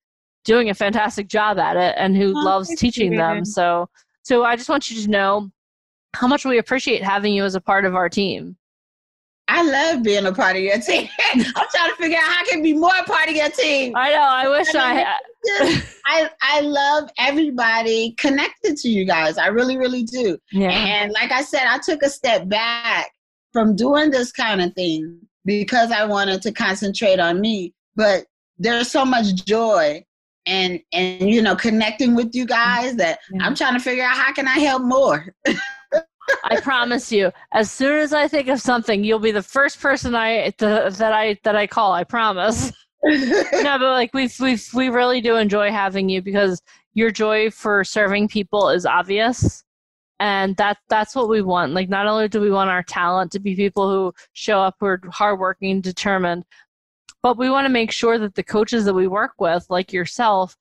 doing 0.44 0.70
a 0.70 0.74
fantastic 0.74 1.28
job 1.28 1.58
at 1.58 1.78
it 1.78 1.96
and 1.98 2.15
who 2.15 2.34
Oh, 2.36 2.44
loves 2.44 2.76
teaching 2.76 3.15
them. 3.15 3.46
So 3.46 3.89
so 4.24 4.44
I 4.44 4.56
just 4.56 4.70
want 4.70 4.91
you 4.91 5.02
to 5.02 5.10
know 5.10 5.50
how 6.13 6.28
much 6.28 6.45
we 6.45 6.58
appreciate 6.58 7.04
having 7.04 7.34
you 7.34 7.43
as 7.43 7.56
a 7.56 7.62
part 7.62 7.86
of 7.86 7.95
our 7.95 8.10
team. 8.10 8.58
I 9.47 9.63
love 9.63 10.04
being 10.04 10.26
a 10.26 10.32
part 10.32 10.56
of 10.56 10.62
your 10.62 10.80
team. 10.80 11.10
I'm 11.34 11.41
trying 11.43 11.89
to 11.89 11.95
figure 11.97 12.17
out 12.17 12.24
how 12.24 12.41
I 12.41 12.45
can 12.50 12.63
be 12.63 12.74
more 12.74 12.91
a 12.97 13.04
part 13.04 13.28
of 13.28 13.36
your 13.36 13.50
team. 13.50 13.93
I 13.97 14.12
know, 14.12 14.21
I 14.21 14.47
wish 14.47 14.67
I 14.74 15.17
I, 16.06 16.30
I 16.41 16.62
love 16.62 17.10
everybody 17.17 18.13
connected 18.17 18.78
to 18.78 18.89
you 18.89 19.04
guys. 19.06 19.38
I 19.38 19.47
really, 19.47 19.78
really 19.78 20.04
do. 20.04 20.38
yeah. 20.52 20.69
And 20.69 21.12
like 21.12 21.32
I 21.32 21.41
said, 21.41 21.63
I 21.67 21.80
took 21.80 22.02
a 22.02 22.10
step 22.10 22.47
back 22.47 23.12
from 23.52 23.76
doing 23.76 24.10
this 24.12 24.32
kind 24.32 24.62
of 24.62 24.74
thing 24.74 25.19
because 25.43 25.91
I 25.91 26.06
wanted 26.06 26.41
to 26.43 26.52
concentrate 26.54 27.19
on 27.19 27.41
me. 27.41 27.74
But 27.95 28.26
there's 28.58 28.89
so 28.89 29.04
much 29.04 29.34
joy 29.45 30.06
and 30.45 30.80
and 30.93 31.30
you 31.30 31.41
know 31.41 31.56
connecting 31.56 32.15
with 32.15 32.34
you 32.34 32.45
guys 32.45 32.95
that 32.95 33.19
Yeah. 33.32 33.45
I'm 33.45 33.54
trying 33.56 33.74
to 33.74 33.80
figure 33.80 34.04
out 34.04 34.15
how 34.15 34.32
can 34.34 34.47
I 34.47 34.60
help 34.60 34.84
more. 34.84 35.34
I 36.44 36.60
promise 36.62 37.12
you, 37.12 37.32
as 37.52 37.72
soon 37.72 37.98
as 37.98 38.14
I 38.14 38.28
think 38.28 38.48
of 38.48 38.62
something, 38.62 39.04
you'll 39.04 39.20
be 39.20 39.32
the 39.32 39.44
first 39.44 39.80
person 39.80 40.16
I 40.16 40.52
th- 40.52 40.94
that 40.96 41.14
I 41.14 41.38
that 41.44 41.56
I 41.56 41.68
call. 41.68 41.94
I 41.94 42.04
promise. 42.04 42.72
no, 43.04 43.78
but 43.80 43.82
like 43.82 44.14
we 44.14 44.30
we 44.40 44.58
we 44.74 44.90
really 44.90 45.22
do 45.22 45.36
enjoy 45.36 45.72
having 45.72 46.10
you 46.10 46.22
because 46.22 46.62
your 46.94 47.12
joy 47.12 47.50
for 47.50 47.84
serving 47.84 48.28
people 48.28 48.70
is 48.70 48.86
obvious, 48.86 49.64
and 50.20 50.56
that 50.58 50.78
that's 50.90 51.16
what 51.16 51.30
we 51.30 51.42
want. 51.42 51.74
Like, 51.74 51.90
not 51.90 52.08
only 52.08 52.28
do 52.28 52.42
we 52.42 52.52
want 52.52 52.70
our 52.70 52.84
talent 52.84 53.32
to 53.32 53.40
be 53.40 53.56
people 53.56 53.90
who 53.90 54.14
show 54.34 54.60
up, 54.62 54.76
who 54.80 54.86
are 54.88 55.02
hardworking, 55.12 55.82
determined, 55.82 56.46
but 57.24 57.38
we 57.38 57.50
want 57.50 57.66
to 57.66 57.74
make 57.74 57.92
sure 57.92 58.18
that 58.18 58.36
the 58.36 58.44
coaches 58.44 58.86
that 58.86 58.94
we 58.94 59.08
work 59.08 59.34
with, 59.40 59.66
like 59.70 59.94
yourself, 59.94 60.56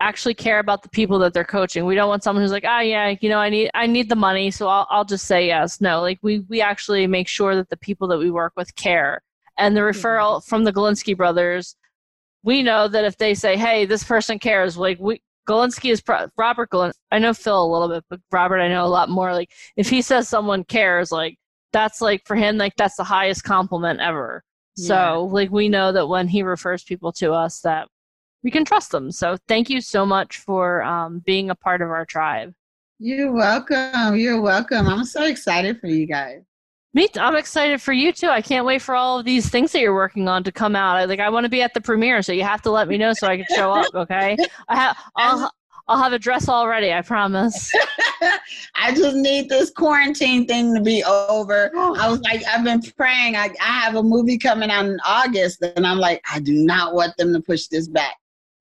actually 0.00 0.34
care 0.34 0.58
about 0.58 0.82
the 0.82 0.88
people 0.88 1.18
that 1.20 1.32
they're 1.32 1.44
coaching. 1.44 1.84
We 1.84 1.94
don't 1.94 2.08
want 2.08 2.22
someone 2.22 2.42
who's 2.42 2.52
like, 2.52 2.64
ah, 2.66 2.80
yeah, 2.80 3.14
you 3.20 3.28
know, 3.28 3.38
I 3.38 3.48
need 3.48 3.70
I 3.74 3.86
need 3.86 4.08
the 4.08 4.16
money, 4.16 4.50
so 4.50 4.68
I'll 4.68 4.86
I'll 4.90 5.04
just 5.04 5.26
say 5.26 5.46
yes. 5.46 5.80
No, 5.80 6.00
like 6.00 6.18
we 6.22 6.40
we 6.40 6.60
actually 6.60 7.06
make 7.06 7.28
sure 7.28 7.54
that 7.56 7.68
the 7.70 7.76
people 7.76 8.08
that 8.08 8.18
we 8.18 8.30
work 8.30 8.52
with 8.56 8.74
care. 8.76 9.22
And 9.56 9.76
the 9.76 9.82
referral 9.82 10.44
from 10.44 10.64
the 10.64 10.72
Galinsky 10.72 11.16
brothers, 11.16 11.76
we 12.42 12.62
know 12.62 12.88
that 12.88 13.04
if 13.04 13.16
they 13.18 13.34
say, 13.34 13.56
hey, 13.56 13.86
this 13.86 14.02
person 14.02 14.38
cares, 14.38 14.76
like 14.76 14.98
we 14.98 15.22
Galinsky 15.48 15.90
is 15.92 16.00
pro- 16.00 16.28
Robert 16.36 16.70
Galin. 16.70 16.92
I 17.12 17.18
know 17.18 17.34
Phil 17.34 17.64
a 17.64 17.72
little 17.72 17.88
bit, 17.88 18.04
but 18.10 18.20
Robert 18.32 18.58
I 18.58 18.68
know 18.68 18.84
a 18.84 18.88
lot 18.88 19.10
more. 19.10 19.32
Like 19.32 19.50
if 19.76 19.88
he 19.88 20.02
says 20.02 20.28
someone 20.28 20.64
cares, 20.64 21.12
like 21.12 21.36
that's 21.72 22.00
like 22.00 22.22
for 22.26 22.36
him, 22.36 22.56
like 22.56 22.74
that's 22.76 22.96
the 22.96 23.04
highest 23.04 23.44
compliment 23.44 24.00
ever. 24.00 24.42
So 24.76 25.28
like 25.30 25.52
we 25.52 25.68
know 25.68 25.92
that 25.92 26.08
when 26.08 26.26
he 26.26 26.42
refers 26.42 26.82
people 26.82 27.12
to 27.12 27.32
us, 27.32 27.60
that 27.60 27.86
we 28.44 28.50
can 28.50 28.64
trust 28.64 28.92
them. 28.92 29.10
So 29.10 29.36
thank 29.48 29.70
you 29.70 29.80
so 29.80 30.06
much 30.06 30.36
for 30.36 30.82
um, 30.82 31.20
being 31.24 31.50
a 31.50 31.54
part 31.54 31.80
of 31.80 31.88
our 31.88 32.04
tribe. 32.04 32.54
You're 33.00 33.32
welcome. 33.32 34.16
You're 34.16 34.40
welcome. 34.40 34.86
I'm 34.86 35.04
so 35.04 35.24
excited 35.24 35.80
for 35.80 35.88
you 35.88 36.06
guys. 36.06 36.42
Me, 36.92 37.08
t- 37.08 37.18
I'm 37.18 37.34
excited 37.34 37.82
for 37.82 37.92
you 37.92 38.12
too. 38.12 38.28
I 38.28 38.40
can't 38.40 38.64
wait 38.64 38.80
for 38.80 38.94
all 38.94 39.18
of 39.18 39.24
these 39.24 39.48
things 39.48 39.72
that 39.72 39.80
you're 39.80 39.94
working 39.94 40.28
on 40.28 40.44
to 40.44 40.52
come 40.52 40.76
out. 40.76 40.96
I, 40.96 41.06
like 41.06 41.18
I 41.18 41.28
want 41.28 41.42
to 41.44 41.50
be 41.50 41.60
at 41.60 41.74
the 41.74 41.80
premiere, 41.80 42.22
so 42.22 42.32
you 42.32 42.44
have 42.44 42.62
to 42.62 42.70
let 42.70 42.86
me 42.86 42.98
know 42.98 43.12
so 43.14 43.26
I 43.26 43.36
can 43.36 43.46
show 43.56 43.72
up. 43.72 43.92
Okay, 43.92 44.36
I 44.68 44.76
have. 44.76 44.96
I'll 45.16 45.50
I'll 45.88 46.00
have 46.00 46.12
a 46.12 46.20
dress 46.20 46.48
already. 46.48 46.92
I 46.92 47.02
promise. 47.02 47.72
I 48.76 48.94
just 48.94 49.16
need 49.16 49.48
this 49.48 49.70
quarantine 49.70 50.46
thing 50.46 50.72
to 50.72 50.80
be 50.80 51.02
over. 51.02 51.72
I 51.76 52.08
was 52.08 52.20
like, 52.20 52.44
I've 52.46 52.64
been 52.64 52.80
praying. 52.96 53.34
I, 53.34 53.52
I 53.60 53.80
have 53.80 53.96
a 53.96 54.02
movie 54.02 54.38
coming 54.38 54.70
out 54.70 54.86
in 54.86 54.98
August, 55.04 55.62
and 55.62 55.84
I'm 55.84 55.98
like, 55.98 56.22
I 56.32 56.38
do 56.38 56.52
not 56.52 56.94
want 56.94 57.16
them 57.16 57.32
to 57.32 57.40
push 57.40 57.66
this 57.66 57.88
back. 57.88 58.14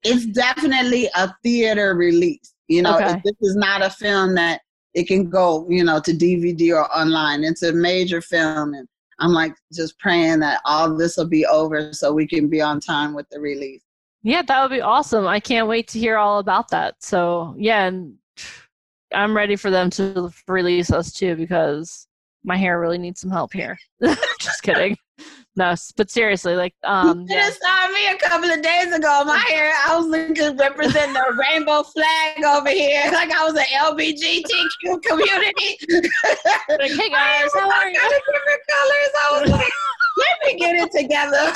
It's 0.03 0.25
definitely 0.25 1.09
a 1.15 1.33
theater 1.43 1.95
release. 1.95 2.53
You 2.67 2.81
know, 2.81 2.95
Okay. 2.95 3.21
this 3.23 3.35
is 3.41 3.55
not 3.55 3.81
a 3.81 3.89
film 3.89 4.35
that 4.35 4.61
it 4.93 5.07
can 5.07 5.29
go, 5.29 5.65
you 5.69 5.83
know, 5.83 5.99
to 5.99 6.11
DVD 6.11 6.71
or 6.75 6.91
online. 6.95 7.43
It's 7.43 7.63
a 7.63 7.73
major 7.73 8.21
film, 8.21 8.73
and 8.73 8.87
I'm 9.19 9.31
like 9.31 9.55
just 9.73 9.97
praying 9.99 10.39
that 10.39 10.61
all 10.65 10.95
this 10.95 11.17
will 11.17 11.27
be 11.27 11.45
over 11.45 11.93
so 11.93 12.13
we 12.13 12.27
can 12.27 12.47
be 12.47 12.61
on 12.61 12.79
time 12.79 13.13
with 13.13 13.27
the 13.29 13.39
release. 13.39 13.81
Yeah, 14.23 14.41
that 14.43 14.61
would 14.61 14.75
be 14.75 14.81
awesome. 14.81 15.27
I 15.27 15.39
can't 15.39 15.67
wait 15.67 15.87
to 15.89 15.99
hear 15.99 16.17
all 16.17 16.39
about 16.39 16.69
that. 16.69 16.95
So 17.03 17.55
yeah, 17.57 17.85
and 17.87 18.15
I'm 19.13 19.35
ready 19.35 19.55
for 19.55 19.69
them 19.69 19.89
to 19.91 20.31
release 20.47 20.91
us 20.91 21.11
too 21.11 21.35
because 21.35 22.07
my 22.43 22.55
hair 22.57 22.79
really 22.79 22.97
needs 22.97 23.19
some 23.21 23.31
help 23.31 23.51
here. 23.53 23.77
Just 24.39 24.63
kidding. 24.63 24.97
No, 25.55 25.75
but 25.97 26.09
seriously, 26.09 26.55
like, 26.55 26.73
um, 26.83 27.21
you 27.21 27.27
yeah. 27.29 27.47
just 27.47 27.61
saw 27.61 27.87
me 27.89 28.07
a 28.07 28.17
couple 28.17 28.49
of 28.49 28.61
days 28.63 28.91
ago. 28.91 29.23
My 29.25 29.37
hair, 29.49 29.71
I 29.85 29.95
was 29.95 30.07
looking 30.07 30.57
representing 30.57 31.13
the 31.13 31.39
rainbow 31.39 31.83
flag 31.83 32.43
over 32.43 32.69
here, 32.69 33.03
like 33.13 33.31
I 33.31 33.43
was 33.45 33.53
an 33.53 33.65
LBGTQ 33.77 35.01
community. 35.03 35.77
Like, 36.69 36.91
hey 36.91 37.09
guys, 37.09 37.51
how 37.53 37.69
are 37.69 37.87
you? 37.87 37.99
Different 37.99 38.61
colors. 38.69 39.11
I 39.21 39.41
was 39.41 39.51
like, 39.51 39.71
let 40.17 40.53
me 40.53 40.59
get 40.59 40.75
it 40.75 40.91
together. 40.91 41.53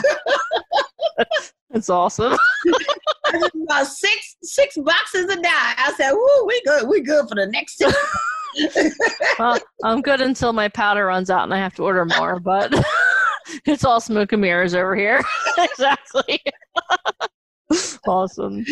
That's 1.72 1.90
awesome. 1.90 2.38
I 3.26 3.32
just 3.40 3.52
bought 3.68 3.88
six 3.88 4.38
six 4.44 4.78
boxes 4.78 5.24
of 5.26 5.42
dye. 5.42 5.74
I 5.78 5.94
said, 5.98 6.12
"Woo, 6.12 6.46
we 6.46 6.62
good. 6.66 6.88
We 6.88 7.02
good 7.02 7.28
for 7.28 7.36
the 7.36 7.48
next 7.48 7.78
six." 7.78 7.96
well, 9.40 9.58
I'm 9.84 10.02
good 10.02 10.22
until 10.22 10.54
my 10.54 10.68
powder 10.68 11.06
runs 11.06 11.30
out 11.30 11.44
and 11.44 11.54
I 11.54 11.58
have 11.58 11.76
to 11.76 11.84
order 11.84 12.06
more, 12.06 12.40
but 12.40 12.74
it's 13.68 13.86
all 13.86 14.00
smoke 14.00 14.32
and 14.32 14.42
mirrors 14.42 14.74
over 14.74 14.96
here. 14.96 15.22
exactly. 15.58 16.42
awesome. 18.08 18.66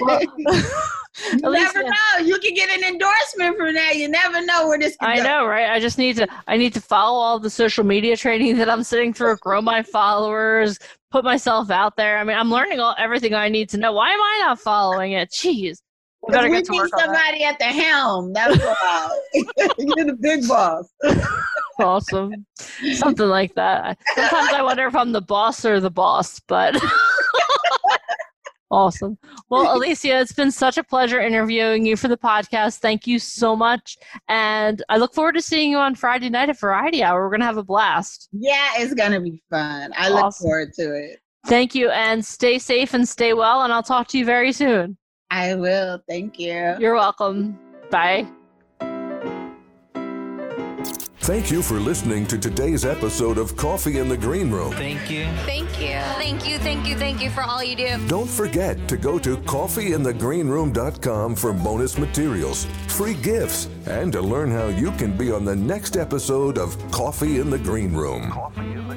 Well, 0.00 0.20
you 0.38 1.40
at 1.44 1.50
least 1.50 1.74
never 1.74 1.88
know. 1.88 2.24
You 2.24 2.38
can 2.38 2.54
get 2.54 2.70
an 2.70 2.84
endorsement 2.84 3.56
from 3.56 3.74
that. 3.74 3.96
You 3.96 4.08
never 4.08 4.44
know 4.44 4.68
where 4.68 4.78
this. 4.78 4.96
Can 4.96 5.10
I 5.10 5.16
go. 5.16 5.22
know, 5.22 5.46
right? 5.46 5.70
I 5.70 5.78
just 5.80 5.98
need 5.98 6.16
to 6.16 6.26
I 6.46 6.56
need 6.56 6.72
to 6.74 6.80
follow 6.80 7.18
all 7.18 7.38
the 7.38 7.50
social 7.50 7.84
media 7.84 8.16
training 8.16 8.56
that 8.58 8.70
I'm 8.70 8.82
sitting 8.82 9.12
through, 9.12 9.36
grow 9.36 9.60
my 9.60 9.82
followers, 9.82 10.78
put 11.10 11.24
myself 11.24 11.70
out 11.70 11.96
there. 11.96 12.18
I 12.18 12.24
mean, 12.24 12.36
I'm 12.36 12.50
learning 12.50 12.80
all 12.80 12.94
everything 12.98 13.34
I 13.34 13.48
need 13.48 13.68
to 13.70 13.76
know. 13.76 13.92
Why 13.92 14.10
am 14.10 14.20
I 14.20 14.44
not 14.46 14.60
following 14.60 15.12
it? 15.12 15.30
Jeez. 15.30 15.78
I 16.32 16.44
we 16.44 16.50
get 16.50 16.64
to 16.66 16.72
need 16.72 16.78
work 16.78 16.90
on 16.94 17.12
that. 17.12 17.16
somebody 17.16 17.44
at 17.44 17.58
the 17.58 17.64
helm. 17.64 18.32
That's 18.32 18.56
why 18.56 19.10
you're 19.34 20.06
the 20.06 20.16
big 20.20 20.46
boss. 20.46 20.88
Awesome. 21.78 22.46
Something 22.94 23.28
like 23.28 23.54
that. 23.54 23.98
Sometimes 24.14 24.52
I 24.52 24.62
wonder 24.62 24.86
if 24.86 24.94
I'm 24.94 25.12
the 25.12 25.20
boss 25.20 25.64
or 25.64 25.80
the 25.80 25.90
boss, 25.90 26.40
but 26.40 26.76
awesome. 28.70 29.18
Well, 29.48 29.76
Alicia, 29.76 30.20
it's 30.20 30.32
been 30.32 30.50
such 30.50 30.78
a 30.78 30.84
pleasure 30.84 31.20
interviewing 31.20 31.84
you 31.86 31.96
for 31.96 32.08
the 32.08 32.16
podcast. 32.16 32.78
Thank 32.78 33.06
you 33.06 33.18
so 33.18 33.54
much. 33.54 33.96
And 34.28 34.82
I 34.88 34.96
look 34.96 35.14
forward 35.14 35.34
to 35.34 35.42
seeing 35.42 35.70
you 35.70 35.78
on 35.78 35.94
Friday 35.94 36.30
night 36.30 36.48
at 36.48 36.58
Variety 36.58 37.02
Hour. 37.02 37.22
We're 37.22 37.30
going 37.30 37.40
to 37.40 37.46
have 37.46 37.58
a 37.58 37.64
blast. 37.64 38.28
Yeah, 38.32 38.72
it's 38.78 38.94
gonna 38.94 39.20
be 39.20 39.42
fun. 39.50 39.92
I 39.96 40.08
look 40.08 40.34
forward 40.34 40.72
to 40.74 40.94
it. 40.94 41.20
Thank 41.46 41.74
you 41.74 41.90
and 41.90 42.24
stay 42.24 42.58
safe 42.58 42.94
and 42.94 43.08
stay 43.08 43.34
well. 43.34 43.62
And 43.62 43.72
I'll 43.72 43.82
talk 43.82 44.08
to 44.08 44.18
you 44.18 44.24
very 44.24 44.52
soon. 44.52 44.96
I 45.30 45.54
will. 45.54 46.00
Thank 46.08 46.38
you. 46.38 46.76
You're 46.78 46.94
welcome. 46.94 47.58
Bye. 47.90 48.26
Thank 51.22 51.50
you 51.52 51.62
for 51.62 51.78
listening 51.78 52.26
to 52.26 52.36
today's 52.36 52.84
episode 52.84 53.38
of 53.38 53.56
Coffee 53.56 53.98
in 53.98 54.08
the 54.08 54.16
Green 54.16 54.50
Room. 54.50 54.72
Thank 54.72 55.08
you. 55.08 55.26
Thank 55.46 55.80
you. 55.80 56.00
Thank 56.18 56.48
you, 56.48 56.58
thank 56.58 56.84
you, 56.84 56.96
thank 56.96 57.22
you 57.22 57.30
for 57.30 57.42
all 57.42 57.62
you 57.62 57.76
do. 57.76 58.08
Don't 58.08 58.28
forget 58.28 58.88
to 58.88 58.96
go 58.96 59.20
to 59.20 59.36
coffeeinthegreenroom.com 59.36 61.36
for 61.36 61.52
bonus 61.52 61.96
materials, 61.96 62.64
free 62.88 63.14
gifts, 63.14 63.68
and 63.86 64.12
to 64.12 64.20
learn 64.20 64.50
how 64.50 64.66
you 64.66 64.90
can 64.92 65.16
be 65.16 65.30
on 65.30 65.44
the 65.44 65.54
next 65.54 65.96
episode 65.96 66.58
of 66.58 66.76
Coffee 66.90 67.38
in 67.38 67.50
the 67.50 67.58
Green 67.58 67.94
Room. 67.94 68.32
Coffee 68.32 68.72
in 68.72 68.88